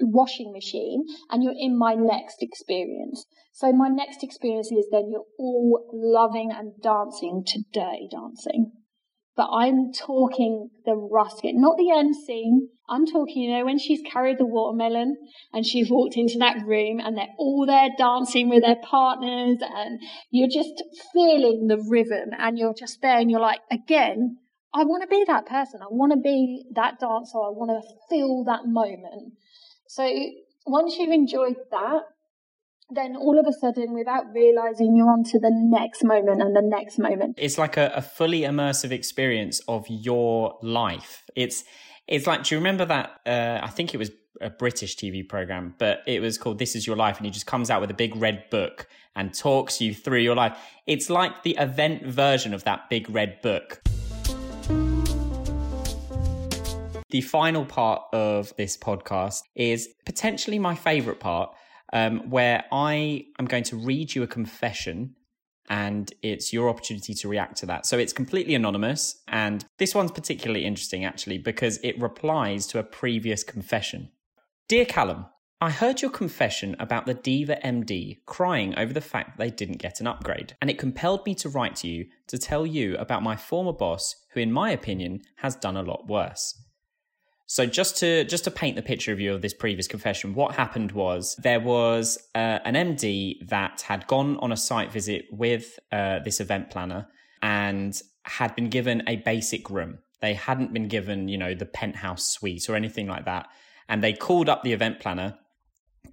washing 0.00 0.52
machine 0.52 1.04
and 1.30 1.42
you're 1.42 1.54
in 1.56 1.78
my 1.78 1.94
next 1.94 2.42
experience. 2.42 3.26
So 3.52 3.72
my 3.72 3.88
next 3.88 4.22
experience 4.22 4.70
is 4.72 4.88
then 4.90 5.10
you're 5.10 5.26
all 5.38 5.88
loving 5.92 6.50
and 6.52 6.72
dancing 6.82 7.44
today 7.46 8.08
dancing. 8.10 8.72
But 9.36 9.48
I'm 9.50 9.92
talking 9.92 10.70
the 10.84 10.94
rusket, 10.94 11.54
not 11.56 11.76
the 11.76 11.90
end 11.90 12.14
scene. 12.14 12.68
I'm 12.88 13.04
talking, 13.04 13.42
you 13.42 13.56
know, 13.56 13.64
when 13.64 13.78
she's 13.78 14.00
carried 14.02 14.38
the 14.38 14.46
watermelon 14.46 15.16
and 15.52 15.66
she's 15.66 15.90
walked 15.90 16.16
into 16.16 16.38
that 16.38 16.64
room 16.64 17.00
and 17.00 17.16
they're 17.16 17.34
all 17.38 17.66
there 17.66 17.88
dancing 17.98 18.48
with 18.48 18.62
their 18.62 18.76
partners 18.76 19.58
and 19.60 20.00
you're 20.30 20.48
just 20.48 20.84
feeling 21.12 21.66
the 21.66 21.82
rhythm 21.88 22.30
and 22.38 22.58
you're 22.58 22.74
just 22.74 23.00
there 23.02 23.18
and 23.18 23.30
you're 23.30 23.40
like, 23.40 23.60
again, 23.72 24.38
I 24.72 24.84
want 24.84 25.02
to 25.02 25.08
be 25.08 25.24
that 25.26 25.46
person. 25.46 25.80
I 25.82 25.86
want 25.90 26.12
to 26.12 26.18
be 26.18 26.66
that 26.74 27.00
dancer. 27.00 27.38
I 27.38 27.50
want 27.50 27.70
to 27.70 27.94
feel 28.08 28.44
that 28.44 28.66
moment. 28.66 29.34
So 29.88 30.08
once 30.66 30.96
you've 30.96 31.12
enjoyed 31.12 31.56
that, 31.70 32.02
then 32.90 33.16
all 33.16 33.38
of 33.38 33.46
a 33.46 33.52
sudden, 33.52 33.94
without 33.94 34.24
realizing, 34.32 34.94
you're 34.96 35.10
on 35.10 35.24
to 35.24 35.38
the 35.38 35.50
next 35.50 36.04
moment 36.04 36.42
and 36.42 36.54
the 36.54 36.62
next 36.62 36.98
moment. 36.98 37.36
It's 37.38 37.56
like 37.58 37.76
a, 37.76 37.92
a 37.94 38.02
fully 38.02 38.40
immersive 38.40 38.90
experience 38.90 39.60
of 39.68 39.86
your 39.88 40.58
life. 40.62 41.24
It's 41.34 41.64
it's 42.06 42.26
like, 42.26 42.44
do 42.44 42.54
you 42.54 42.58
remember 42.58 42.84
that? 42.84 43.20
Uh, 43.24 43.60
I 43.62 43.68
think 43.68 43.94
it 43.94 43.96
was 43.96 44.10
a 44.40 44.50
British 44.50 44.96
TV 44.96 45.26
program, 45.26 45.74
but 45.78 46.02
it 46.06 46.20
was 46.20 46.36
called 46.36 46.58
This 46.58 46.76
Is 46.76 46.86
Your 46.86 46.96
Life, 46.96 47.16
and 47.16 47.24
he 47.24 47.30
just 47.30 47.46
comes 47.46 47.70
out 47.70 47.80
with 47.80 47.90
a 47.90 47.94
big 47.94 48.14
red 48.16 48.44
book 48.50 48.86
and 49.16 49.32
talks 49.32 49.80
you 49.80 49.94
through 49.94 50.18
your 50.18 50.34
life. 50.34 50.58
It's 50.86 51.08
like 51.08 51.44
the 51.44 51.56
event 51.58 52.04
version 52.04 52.52
of 52.52 52.64
that 52.64 52.90
big 52.90 53.08
red 53.08 53.40
book. 53.40 53.80
The 57.14 57.20
final 57.20 57.64
part 57.64 58.02
of 58.12 58.52
this 58.56 58.76
podcast 58.76 59.42
is 59.54 59.88
potentially 60.04 60.58
my 60.58 60.74
favorite 60.74 61.20
part, 61.20 61.54
um, 61.92 62.28
where 62.28 62.64
I 62.72 63.26
am 63.38 63.44
going 63.44 63.62
to 63.70 63.76
read 63.76 64.16
you 64.16 64.24
a 64.24 64.26
confession 64.26 65.14
and 65.68 66.12
it's 66.22 66.52
your 66.52 66.68
opportunity 66.68 67.14
to 67.14 67.28
react 67.28 67.58
to 67.58 67.66
that. 67.66 67.86
So 67.86 67.98
it's 67.98 68.12
completely 68.12 68.56
anonymous. 68.56 69.22
And 69.28 69.64
this 69.78 69.94
one's 69.94 70.10
particularly 70.10 70.64
interesting, 70.64 71.04
actually, 71.04 71.38
because 71.38 71.78
it 71.84 72.02
replies 72.02 72.66
to 72.66 72.80
a 72.80 72.82
previous 72.82 73.44
confession. 73.44 74.10
Dear 74.66 74.84
Callum, 74.84 75.26
I 75.60 75.70
heard 75.70 76.02
your 76.02 76.10
confession 76.10 76.74
about 76.80 77.06
the 77.06 77.14
Diva 77.14 77.60
MD 77.64 78.24
crying 78.26 78.76
over 78.76 78.92
the 78.92 79.00
fact 79.00 79.38
they 79.38 79.50
didn't 79.50 79.78
get 79.78 80.00
an 80.00 80.08
upgrade, 80.08 80.56
and 80.60 80.68
it 80.68 80.80
compelled 80.80 81.24
me 81.26 81.36
to 81.36 81.48
write 81.48 81.76
to 81.76 81.86
you 81.86 82.06
to 82.26 82.38
tell 82.38 82.66
you 82.66 82.96
about 82.96 83.22
my 83.22 83.36
former 83.36 83.72
boss, 83.72 84.16
who, 84.32 84.40
in 84.40 84.50
my 84.50 84.72
opinion, 84.72 85.22
has 85.36 85.54
done 85.54 85.76
a 85.76 85.82
lot 85.84 86.08
worse. 86.08 86.60
So 87.46 87.66
just 87.66 87.98
to 87.98 88.24
just 88.24 88.44
to 88.44 88.50
paint 88.50 88.76
the 88.76 88.82
picture 88.82 89.12
of 89.12 89.20
you 89.20 89.34
of 89.34 89.42
this 89.42 89.52
previous 89.52 89.86
confession, 89.86 90.34
what 90.34 90.54
happened 90.54 90.92
was 90.92 91.36
there 91.36 91.60
was 91.60 92.18
uh, 92.34 92.58
an 92.64 92.74
MD 92.74 93.46
that 93.48 93.82
had 93.82 94.06
gone 94.06 94.38
on 94.38 94.50
a 94.50 94.56
site 94.56 94.90
visit 94.90 95.26
with 95.30 95.78
uh, 95.92 96.20
this 96.20 96.40
event 96.40 96.70
planner 96.70 97.06
and 97.42 98.00
had 98.24 98.56
been 98.56 98.70
given 98.70 99.02
a 99.06 99.16
basic 99.16 99.68
room. 99.68 99.98
They 100.20 100.32
hadn't 100.32 100.72
been 100.72 100.88
given, 100.88 101.28
you 101.28 101.36
know, 101.36 101.54
the 101.54 101.66
penthouse 101.66 102.26
suite 102.26 102.70
or 102.70 102.76
anything 102.76 103.06
like 103.06 103.26
that. 103.26 103.48
And 103.90 104.02
they 104.02 104.14
called 104.14 104.48
up 104.48 104.62
the 104.62 104.72
event 104.72 105.00
planner, 105.00 105.36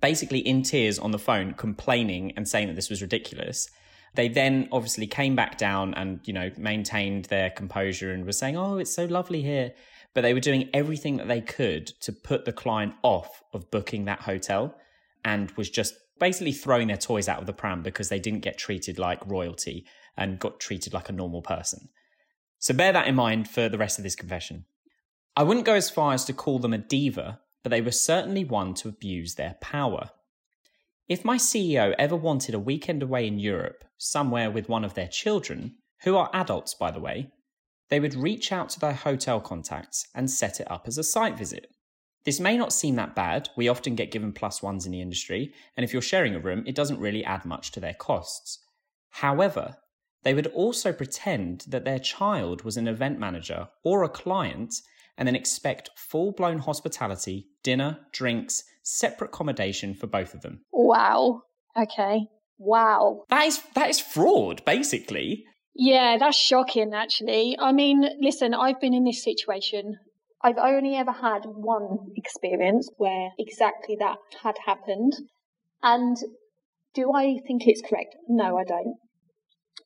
basically 0.02 0.40
in 0.40 0.64
tears 0.64 1.00
on 1.00 1.12
the 1.12 1.20
phone, 1.20 1.54
complaining 1.54 2.34
and 2.36 2.46
saying 2.46 2.68
that 2.68 2.76
this 2.76 2.90
was 2.90 3.02
ridiculous. 3.02 3.70
They 4.16 4.28
then 4.28 4.68
obviously 4.74 5.08
came 5.08 5.38
back 5.38 5.58
down 5.58 5.94
and, 5.94 6.20
you 6.26 6.34
know, 6.34 6.52
maintained 6.58 7.26
their 7.26 7.50
composure 7.50 8.12
and 8.12 8.26
were 8.26 8.34
saying, 8.34 8.58
Oh, 8.58 8.78
it's 8.78 8.94
so 8.94 9.06
lovely 9.06 9.42
here 9.42 9.72
but 10.14 10.22
they 10.22 10.34
were 10.34 10.40
doing 10.40 10.70
everything 10.74 11.18
that 11.18 11.28
they 11.28 11.42
could 11.42 11.88
to 12.02 12.12
put 12.12 12.46
the 12.46 12.52
client 12.52 12.94
off 13.04 13.44
of 13.54 13.72
booking 13.72 14.06
that 14.06 14.22
hotel 14.22 14.76
and 15.24 15.52
was 15.52 15.70
just 15.70 15.96
basically 16.20 16.52
throwing 16.52 16.88
their 16.88 16.98
toys 16.98 17.28
out 17.28 17.40
of 17.40 17.46
the 17.46 17.54
pram 17.54 17.82
because 17.82 18.10
they 18.10 18.20
didn't 18.20 18.42
get 18.42 18.58
treated 18.58 19.00
like 19.00 19.26
royalty 19.26 19.86
and 20.18 20.40
got 20.40 20.60
treated 20.60 20.94
like 20.94 21.10
a 21.10 21.14
normal 21.14 21.42
person. 21.42 21.90
So 22.60 22.74
bear 22.74 22.94
that 22.94 23.08
in 23.08 23.16
mind 23.16 23.50
for 23.50 23.70
the 23.70 23.78
rest 23.78 23.98
of 23.98 24.04
this 24.04 24.16
confession. 24.16 24.66
I 25.36 25.44
wouldn't 25.44 25.66
go 25.66 25.74
as 25.74 25.90
far 25.90 26.14
as 26.14 26.26
to 26.26 26.34
call 26.34 26.60
them 26.60 26.74
a 26.74 26.78
diva, 26.78 27.40
but 27.64 27.70
they 27.70 27.82
were 27.82 27.92
certainly 27.92 28.44
one 28.44 28.74
to 28.76 28.90
abuse 28.90 29.36
their 29.36 29.56
power. 29.62 30.12
If 31.08 31.26
my 31.26 31.38
CEO 31.38 31.96
ever 31.98 32.16
wanted 32.16 32.54
a 32.54 32.60
weekend 32.60 33.02
away 33.02 33.26
in 33.26 33.40
Europe, 33.40 33.84
somewhere 33.98 34.52
with 34.52 34.70
one 34.70 34.84
of 34.84 34.94
their 34.94 35.08
children, 35.08 35.76
who 36.04 36.16
are 36.16 36.30
adults 36.34 36.74
by 36.74 36.92
the 36.92 37.00
way, 37.00 37.32
they 37.92 38.00
would 38.00 38.16
reach 38.16 38.52
out 38.52 38.70
to 38.70 38.80
their 38.80 38.94
hotel 38.94 39.40
contacts 39.40 40.08
and 40.16 40.32
set 40.32 40.60
it 40.60 40.72
up 40.72 40.88
as 40.88 40.98
a 40.98 41.04
site 41.04 41.38
visit. 41.38 41.68
This 42.24 42.40
may 42.40 42.58
not 42.58 42.72
seem 42.72 42.96
that 42.96 43.16
bad, 43.16 43.50
we 43.58 43.68
often 43.68 43.96
get 43.96 44.12
given 44.12 44.32
plus 44.32 44.64
ones 44.64 44.86
in 44.86 44.94
the 44.94 45.02
industry, 45.02 45.54
and 45.76 45.84
if 45.84 45.92
you're 45.92 46.02
sharing 46.02 46.34
a 46.34 46.40
room, 46.40 46.64
it 46.66 46.76
doesn't 46.76 47.00
really 47.00 47.26
add 47.26 47.46
much 47.46 47.72
to 47.72 47.80
their 47.80 47.94
costs. 47.94 48.60
However, 49.10 49.76
they 50.24 50.34
would 50.34 50.48
also 50.48 50.94
pretend 50.94 51.66
that 51.68 51.84
their 51.84 52.00
child 52.00 52.64
was 52.64 52.78
an 52.78 52.88
event 52.88 53.20
manager 53.20 53.68
or 53.84 54.04
a 54.04 54.10
client 54.10 54.74
and 55.18 55.28
then 55.28 55.36
expect 55.36 55.90
full 55.98 56.32
blown 56.32 56.60
hospitality, 56.60 57.48
dinner, 57.62 58.00
drinks, 58.14 58.64
separate 58.84 59.28
accommodation 59.28 59.96
for 59.96 60.08
both 60.08 60.34
of 60.34 60.42
them. 60.42 60.62
Wow. 60.72 61.42
Okay. 61.78 62.22
Wow. 62.58 63.26
That 63.30 63.48
is 63.48 63.62
that 63.76 63.90
is 63.90 64.00
fraud, 64.00 64.64
basically. 64.64 65.46
Yeah, 65.76 66.18
that's 66.20 66.38
shocking, 66.38 66.94
actually. 66.94 67.58
I 67.60 67.72
mean, 67.72 68.06
listen, 68.20 68.54
I've 68.54 68.80
been 68.80 68.94
in 68.94 69.06
this 69.06 69.24
situation. 69.24 69.98
I've 70.44 70.58
only 70.58 70.96
ever 70.96 71.12
had 71.12 71.42
one 71.46 71.98
experience 72.16 72.90
where 72.98 73.30
exactly 73.38 73.96
that 74.00 74.18
had 74.44 74.56
happened. 74.66 75.14
And 75.84 76.18
do 76.94 77.14
I 77.14 77.38
think 77.48 77.68
it's 77.68 77.82
correct? 77.82 78.16
No, 78.28 78.58
I 78.58 78.64
don't. 78.64 78.98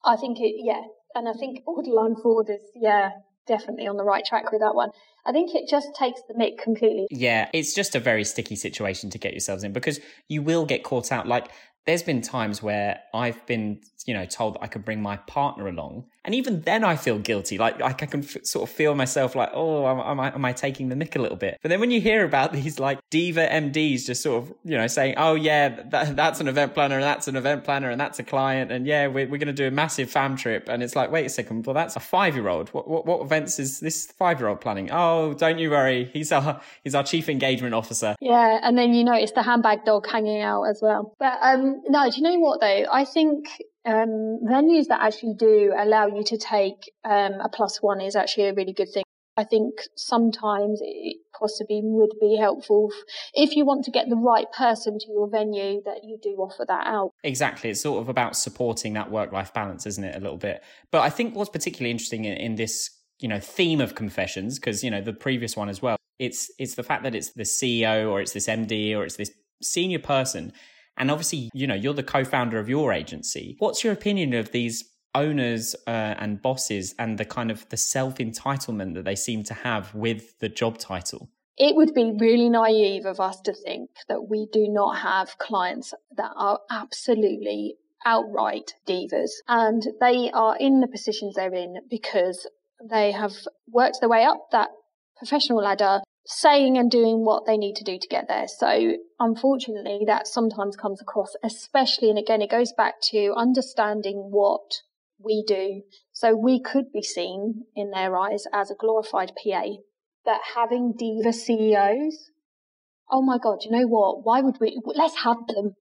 I 0.04 0.16
think 0.16 0.40
it, 0.40 0.56
yeah. 0.58 0.82
And 1.14 1.28
I 1.30 1.34
think 1.34 1.60
Orderline 1.68 2.22
Ford 2.22 2.50
is, 2.50 2.62
yeah, 2.76 3.12
definitely 3.48 3.88
on 3.88 3.98
the 3.98 4.04
right 4.04 4.26
track 4.26 4.52
with 4.52 4.62
that 4.62 4.76
one. 4.76 4.90
I 5.26 5.32
think 5.32 5.56
it 5.56 5.70
just 5.70 5.88
takes 5.98 6.22
the 6.28 6.34
mick 6.36 6.58
completely. 6.58 7.08
Yeah, 7.10 7.50
it's 7.54 7.74
just 7.74 7.96
a 7.96 8.00
very 8.00 8.24
sticky 8.24 8.56
situation 8.56 9.10
to 9.12 9.18
get 9.18 9.34
yourselves 9.34 9.64
in 9.64 9.74
because 9.74 10.00
you 10.28 10.42
will 10.42 10.66
get 10.66 10.84
caught 10.84 11.12
out. 11.12 11.28
Like 11.28 11.50
there's 11.86 12.04
been 12.04 12.22
times 12.22 12.64
where 12.64 13.00
I've 13.14 13.46
been, 13.46 13.80
you 14.06 14.14
know, 14.14 14.26
told 14.26 14.56
that 14.56 14.64
I 14.64 14.68
could 14.68 14.84
bring 14.84 15.02
my 15.02 15.18
partner 15.18 15.68
along. 15.68 16.06
And 16.24 16.34
even 16.34 16.62
then 16.62 16.84
I 16.84 16.96
feel 16.96 17.20
guilty. 17.20 17.60
Like, 17.60 17.80
like 17.80 18.02
I 18.02 18.08
can 18.08 18.24
f- 18.24 18.44
sort 18.44 18.68
of 18.68 18.76
feel 18.76 18.96
myself 18.96 19.36
like, 19.36 19.52
oh, 19.54 19.86
am, 19.88 20.00
am, 20.00 20.20
I, 20.20 20.34
am 20.34 20.44
I 20.44 20.54
taking 20.54 20.90
the 20.90 20.96
mick 20.96 21.16
a 21.16 21.20
little 21.20 21.38
bit? 21.38 21.60
But 21.62 21.70
then 21.70 21.80
when 21.80 21.92
you 21.92 22.02
hear 22.02 22.26
about 22.26 22.52
these 22.60 22.80
like 22.80 23.00
diva 23.12 23.48
MDs 23.48 24.08
just 24.08 24.24
sort 24.24 24.44
of, 24.44 24.54
you 24.64 24.76
know, 24.76 24.88
saying, 24.88 25.14
oh 25.18 25.36
yeah, 25.36 25.84
that, 25.92 26.16
that's 26.16 26.40
an 26.40 26.48
event 26.48 26.74
planner 26.74 26.96
and 26.96 27.04
that's 27.04 27.28
an 27.28 27.36
event 27.36 27.64
planner 27.64 27.92
and 27.92 28.02
that's 28.02 28.18
a 28.18 28.24
client. 28.24 28.72
And 28.72 28.88
yeah, 28.88 29.06
we're, 29.06 29.28
we're 29.28 29.38
going 29.38 29.48
to 29.48 29.54
do 29.54 29.68
a 29.68 29.72
massive 29.72 30.10
fam 30.10 30.36
trip. 30.36 30.68
And 30.68 30.82
it's 30.82 30.96
like, 30.96 31.12
wait 31.12 31.28
a 31.28 31.30
second. 31.30 31.68
Well, 31.68 31.76
that's 31.76 31.96
a 31.96 32.00
five 32.00 32.34
year 32.34 32.50
old. 32.50 32.70
What, 32.70 32.88
what, 32.88 33.06
what 33.06 33.22
events 33.22 33.60
is 33.60 33.80
this 33.80 34.08
five 34.08 34.40
year 34.40 34.50
old 34.50 34.60
planning? 34.60 34.90
Oh, 34.92 35.36
don't 35.36 35.60
you 35.60 35.70
worry. 35.70 36.10
He's 36.12 36.32
our, 36.32 36.60
he's 36.84 36.96
our 36.96 37.04
chief 37.04 37.30
engagement 37.30 37.76
officer. 37.76 38.16
Yeah. 38.20 38.60
And 38.64 38.76
then 38.76 38.96
you 38.96 39.04
notice 39.04 39.32
the 39.32 39.44
handbag 39.44 39.86
dog 39.86 40.08
hanging 40.10 40.42
out 40.42 40.64
as 40.64 40.80
well. 40.82 41.14
But, 41.20 41.38
um, 41.44 41.75
no, 41.88 42.10
do 42.10 42.18
you 42.18 42.24
know 42.24 42.40
what 42.40 42.62
though? 42.62 42.86
I 42.92 43.06
think 43.06 43.46
um, 43.86 44.40
venues 44.44 44.88
that 44.88 45.02
actually 45.02 45.36
do 45.38 45.74
allow 45.78 46.08
you 46.08 46.24
to 46.24 46.38
take 46.38 46.92
um, 47.04 47.34
a 47.44 47.50
plus 47.50 47.82
one 47.82 48.02
is 48.02 48.16
actually 48.16 48.50
a 48.50 48.54
really 48.54 48.74
good 48.74 48.90
thing. 48.94 49.04
I 49.38 49.44
think 49.44 49.74
sometimes 49.96 50.80
it 50.82 51.18
possibly 51.38 51.82
would 51.84 52.14
be 52.22 52.38
helpful 52.38 52.90
if 53.34 53.56
you 53.56 53.66
want 53.66 53.84
to 53.86 53.92
get 53.92 54.08
the 54.08 54.16
right 54.16 54.50
person 54.58 54.98
to 54.98 55.06
your 55.12 55.30
venue 55.30 55.82
that 55.84 56.06
you 56.06 56.18
do 56.22 56.30
offer 56.38 56.66
that 56.66 56.88
out. 56.88 57.12
Exactly. 57.24 57.70
It's 57.70 57.82
sort 57.82 58.02
of 58.02 58.08
about 58.08 58.38
supporting 58.38 58.94
that 58.94 59.12
work 59.12 59.34
life 59.34 59.54
balance, 59.54 59.86
isn't 59.86 60.04
it? 60.04 60.16
A 60.16 60.20
little 60.22 60.38
bit. 60.38 60.64
But 60.90 61.02
I 61.02 61.10
think 61.10 61.36
what's 61.36 61.50
particularly 61.50 61.92
interesting 61.92 62.24
in, 62.24 62.38
in 62.38 62.56
this, 62.56 62.90
you 63.20 63.28
know, 63.28 63.42
theme 63.42 63.82
of 63.82 63.94
confessions, 63.94 64.58
because, 64.58 64.86
you 64.86 64.90
know, 64.90 65.02
the 65.02 65.14
previous 65.14 65.58
one 65.58 65.68
as 65.68 65.82
well, 65.82 65.98
it's, 66.18 66.50
it's 66.58 66.76
the 66.76 66.84
fact 66.84 67.04
that 67.04 67.14
it's 67.14 67.34
the 67.34 67.44
CEO 67.44 68.10
or 68.10 68.22
it's 68.22 68.32
this 68.32 68.48
MD 68.48 68.96
or 68.96 69.04
it's 69.04 69.18
this 69.18 69.32
senior 69.62 70.00
person 70.00 70.54
and 70.98 71.12
obviously, 71.12 71.50
you 71.54 71.68
know, 71.68 71.76
you're 71.76 71.94
the 71.94 72.04
co 72.04 72.24
founder 72.24 72.60
of 72.60 72.70
your 72.70 72.94
agency. 72.94 73.56
What's 73.60 73.84
your 73.84 73.94
opinion 73.94 74.34
of 74.34 74.52
these 74.52 74.84
owners 75.14 75.76
uh, 75.88 76.16
and 76.20 76.42
bosses 76.42 76.94
and 77.00 77.18
the 77.18 77.26
kind 77.26 77.52
of 77.52 77.68
the 77.70 77.78
self 77.78 78.18
entitlement 78.18 78.94
that 78.96 79.06
they 79.06 79.16
seem 79.16 79.44
to 79.44 79.54
have 79.54 79.94
with 79.94 80.40
the 80.40 80.50
job 80.50 80.78
title? 80.78 81.30
It 81.58 81.76
would 81.76 81.94
be 81.94 82.14
really 82.20 82.50
naive 82.50 83.06
of 83.06 83.20
us 83.20 83.40
to 83.42 83.54
think 83.54 83.90
that 84.10 84.30
we 84.30 84.48
do 84.52 84.68
not 84.68 84.98
have 84.98 85.38
clients 85.38 85.94
that 86.18 86.32
are 86.36 86.60
absolutely 86.70 87.76
outright 88.06 88.74
divas 88.88 89.32
and 89.48 89.82
they 90.00 90.30
are 90.32 90.56
in 90.58 90.80
the 90.80 90.88
positions 90.88 91.34
they're 91.36 91.54
in 91.54 91.78
because 91.90 92.46
they 92.88 93.12
have 93.12 93.34
worked 93.68 93.98
their 94.00 94.10
way 94.10 94.24
up 94.24 94.52
that 94.52 94.70
professional 95.18 95.64
ladder 95.64 96.02
saying 96.26 96.78
and 96.78 96.90
doing 96.90 97.24
what 97.24 97.46
they 97.46 97.58
need 97.58 97.76
to 97.76 97.84
do 97.84 98.00
to 98.00 98.08
get 98.08 98.28
there. 98.28 98.48
So 98.48 98.94
unfortunately, 99.20 100.02
that 100.08 100.28
sometimes 100.28 100.76
comes 100.76 101.02
across, 101.02 101.36
especially, 101.44 102.10
and 102.10 102.18
again, 102.18 102.42
it 102.42 102.50
goes 102.50 102.74
back 102.74 102.96
to 103.12 103.34
understanding 103.36 104.30
what 104.32 104.82
we 105.20 105.44
do. 105.48 105.84
So 106.12 106.36
we 106.36 106.62
could 106.62 106.92
be 106.92 107.04
seen 107.04 107.66
in 107.76 107.92
their 107.92 108.18
eyes 108.18 108.46
as 108.52 108.72
a 108.72 108.76
glorified 108.76 109.34
PA, 109.42 109.64
but 110.24 110.42
having 110.56 110.94
diva 110.98 111.32
CEOs, 111.32 112.32
oh 113.12 113.22
my 113.22 113.38
God, 113.38 113.60
you 113.64 113.72
know 113.72 113.88
what? 113.88 114.26
Why 114.26 114.42
would 114.42 114.60
we? 114.60 114.80
Let's 114.86 115.18
have 115.24 115.48
them. 115.48 115.76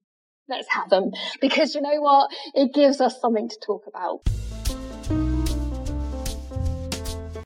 Let's 0.46 0.68
have 0.68 0.90
them 0.90 1.12
because 1.40 1.74
you 1.74 1.80
know 1.80 2.00
what? 2.00 2.30
It 2.52 2.74
gives 2.74 3.00
us 3.00 3.18
something 3.18 3.48
to 3.48 3.56
talk 3.64 3.84
about. 3.88 4.20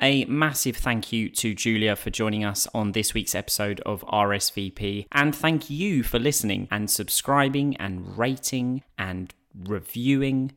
A 0.01 0.25
massive 0.27 0.77
thank 0.77 1.13
you 1.13 1.29
to 1.31 1.55
Julia 1.55 1.97
for 1.97 2.11
joining 2.11 2.45
us 2.45 2.69
on 2.73 2.93
this 2.93 3.15
week's 3.15 3.35
episode 3.35 3.81
of 3.81 4.05
RSVP. 4.07 5.07
And 5.11 5.35
thank 5.35 5.71
you 5.71 6.05
for 6.05 6.21
listening 6.21 6.69
and 6.71 6.89
subscribing 6.89 7.77
and 7.79 8.17
rating 8.17 8.85
and 8.97 9.35
reviewing. 9.53 10.53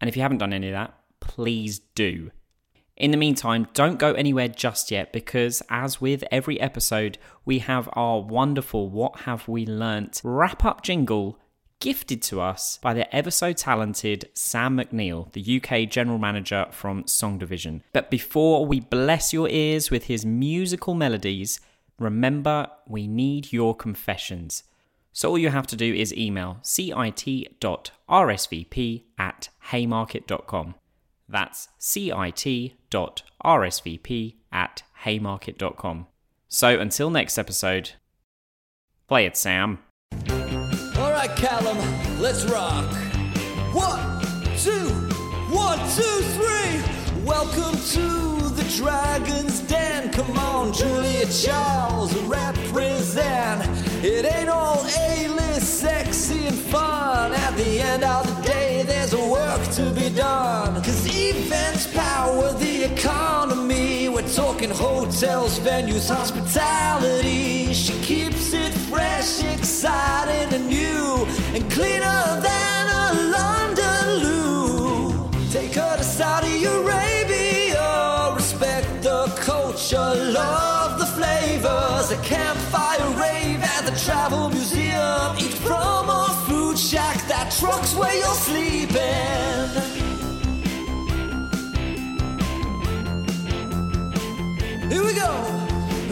And 0.00 0.08
if 0.08 0.14
you 0.14 0.22
haven't 0.22 0.38
done 0.38 0.52
any 0.52 0.68
of 0.68 0.74
that, 0.74 0.94
please 1.18 1.80
do. 1.96 2.30
In 2.96 3.10
the 3.10 3.16
meantime, 3.16 3.66
don't 3.74 3.98
go 3.98 4.12
anywhere 4.12 4.46
just 4.46 4.92
yet 4.92 5.12
because, 5.12 5.62
as 5.68 6.00
with 6.00 6.22
every 6.30 6.60
episode, 6.60 7.18
we 7.44 7.58
have 7.60 7.88
our 7.94 8.20
wonderful 8.20 8.88
What 8.88 9.20
Have 9.20 9.48
We 9.48 9.66
Learnt 9.66 10.20
wrap 10.22 10.64
up 10.64 10.82
jingle 10.82 11.40
gifted 11.80 12.22
to 12.22 12.40
us 12.40 12.78
by 12.78 12.94
the 12.94 13.14
ever 13.14 13.30
so 13.30 13.52
talented 13.52 14.28
Sam 14.34 14.76
McNeil, 14.76 15.32
the 15.32 15.60
UK 15.60 15.88
General 15.90 16.18
Manager 16.18 16.66
from 16.70 17.06
Song 17.06 17.38
Division. 17.38 17.82
But 17.92 18.10
before 18.10 18.64
we 18.66 18.80
bless 18.80 19.32
your 19.32 19.48
ears 19.48 19.90
with 19.90 20.04
his 20.04 20.24
musical 20.24 20.94
melodies, 20.94 21.60
remember 21.98 22.68
we 22.86 23.06
need 23.08 23.52
your 23.52 23.74
confessions. 23.74 24.62
So 25.12 25.30
all 25.30 25.38
you 25.38 25.48
have 25.50 25.66
to 25.68 25.76
do 25.76 25.92
is 25.92 26.14
email 26.14 26.58
cit.rsvp 26.62 27.02
at 29.18 29.48
haymarket.com. 29.72 30.74
That's 31.28 31.68
cit.rsvp 31.78 32.24
at 34.52 34.82
haymarket.com. 35.04 36.06
So 36.48 36.78
until 36.78 37.10
next 37.10 37.38
episode, 37.38 37.90
play 39.08 39.26
it, 39.26 39.36
Sam 39.36 39.78
Callum, 41.40 41.78
let's 42.20 42.44
rock. 42.44 42.84
One, 43.72 44.20
two, 44.58 44.90
one, 45.48 45.78
two, 45.96 46.20
three. 46.36 47.24
Welcome 47.24 47.80
to 47.92 48.50
the 48.50 48.74
Dragon's 48.76 49.60
Den. 49.60 50.12
Come 50.12 50.36
on, 50.36 50.74
Julia 50.74 51.24
Charles, 51.28 52.14
represent. 52.24 53.66
It 54.04 54.26
ain't 54.30 54.50
all 54.50 54.84
A-list, 54.84 55.80
sexy 55.80 56.46
and 56.46 56.58
fun. 56.58 57.32
At 57.32 57.56
the 57.56 57.80
end 57.80 58.04
of 58.04 58.26
the 58.26 58.42
day, 58.42 58.82
there's 58.82 59.16
work 59.16 59.62
to 59.76 59.90
be 59.92 60.10
done. 60.10 60.74
Cause 60.82 61.06
events 61.06 61.86
power 61.94 62.52
the 62.52 62.92
economy. 62.92 64.10
We're 64.10 64.28
talking 64.28 64.68
hotels, 64.68 65.58
venues, 65.60 66.14
hospitality. 66.14 67.72
She 67.72 67.98
keeps 68.02 68.52
it 68.52 68.74
fresh, 68.90 69.42
exciting, 69.90 70.54
and 70.54 70.68
new, 70.68 71.26
and 71.54 71.70
cleaner 71.70 72.22
than 72.40 72.82
a 73.02 73.06
London 73.36 74.04
loo. 74.24 75.30
Take 75.50 75.74
her 75.74 75.96
to 75.96 76.04
Saudi 76.04 76.64
Arabia, 76.64 78.32
respect 78.34 79.02
the 79.02 79.26
culture, 79.36 80.14
love 80.32 80.98
the 80.98 81.06
flavors, 81.06 82.10
a 82.10 82.18
campfire 82.22 83.08
rave 83.18 83.60
at 83.62 83.82
the 83.84 83.96
travel 84.04 84.48
museum. 84.50 85.36
Eat 85.38 85.54
from 85.66 86.08
a 86.08 86.26
food 86.46 86.78
shack 86.78 87.16
that 87.28 87.50
truck's 87.58 87.94
where 87.94 88.14
you're 88.14 88.40
sleeping. 88.48 89.66
Here 94.90 95.04
we 95.04 95.14
go. 95.14 95.60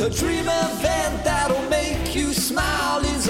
A 0.00 0.10
dream 0.10 0.46
event 0.48 1.24
that'll 1.24 1.68
make 1.68 2.14
you 2.14 2.32
smile 2.32 3.00
is 3.04 3.26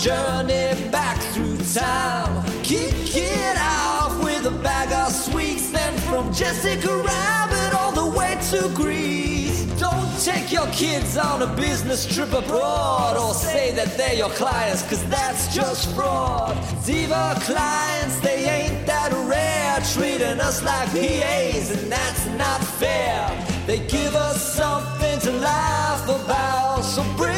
journey 0.00 0.72
back 0.90 1.18
through 1.34 1.58
time. 1.74 2.42
Kick 2.62 3.14
it 3.14 3.56
off 3.58 4.24
with 4.24 4.46
a 4.46 4.50
bag 4.62 4.90
of 4.92 5.12
sweets, 5.12 5.70
then 5.70 5.92
from 6.08 6.32
Jessica 6.32 6.88
Rabbit 6.88 7.74
all 7.78 7.92
the 7.92 8.18
way 8.18 8.38
to 8.50 8.70
Grease. 8.74 9.66
Don't 9.78 10.10
take 10.24 10.50
your 10.50 10.66
kids 10.68 11.18
on 11.18 11.42
a 11.42 11.54
business 11.54 12.06
trip 12.06 12.32
abroad 12.32 13.18
or 13.18 13.34
say 13.34 13.72
that 13.72 13.94
they're 13.98 14.14
your 14.14 14.30
clients, 14.30 14.82
cause 14.88 15.04
that's 15.10 15.54
just 15.54 15.94
fraud. 15.94 16.56
Diva 16.86 17.36
clients, 17.42 18.20
they 18.20 18.44
ain't 18.48 18.86
that 18.86 19.12
rare, 19.28 19.80
treating 19.92 20.40
us 20.40 20.62
like 20.62 20.88
PAs, 20.92 21.72
and 21.72 21.92
that's 21.92 22.26
not 22.38 22.64
fair. 22.64 23.28
They 23.66 23.80
give 23.86 24.14
us 24.16 24.54
something 24.54 25.18
to 25.20 25.32
laugh 25.32 26.04
about. 26.04 26.84
So 26.84 27.04
bring 27.18 27.29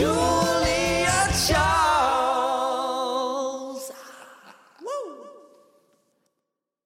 go 0.00 0.59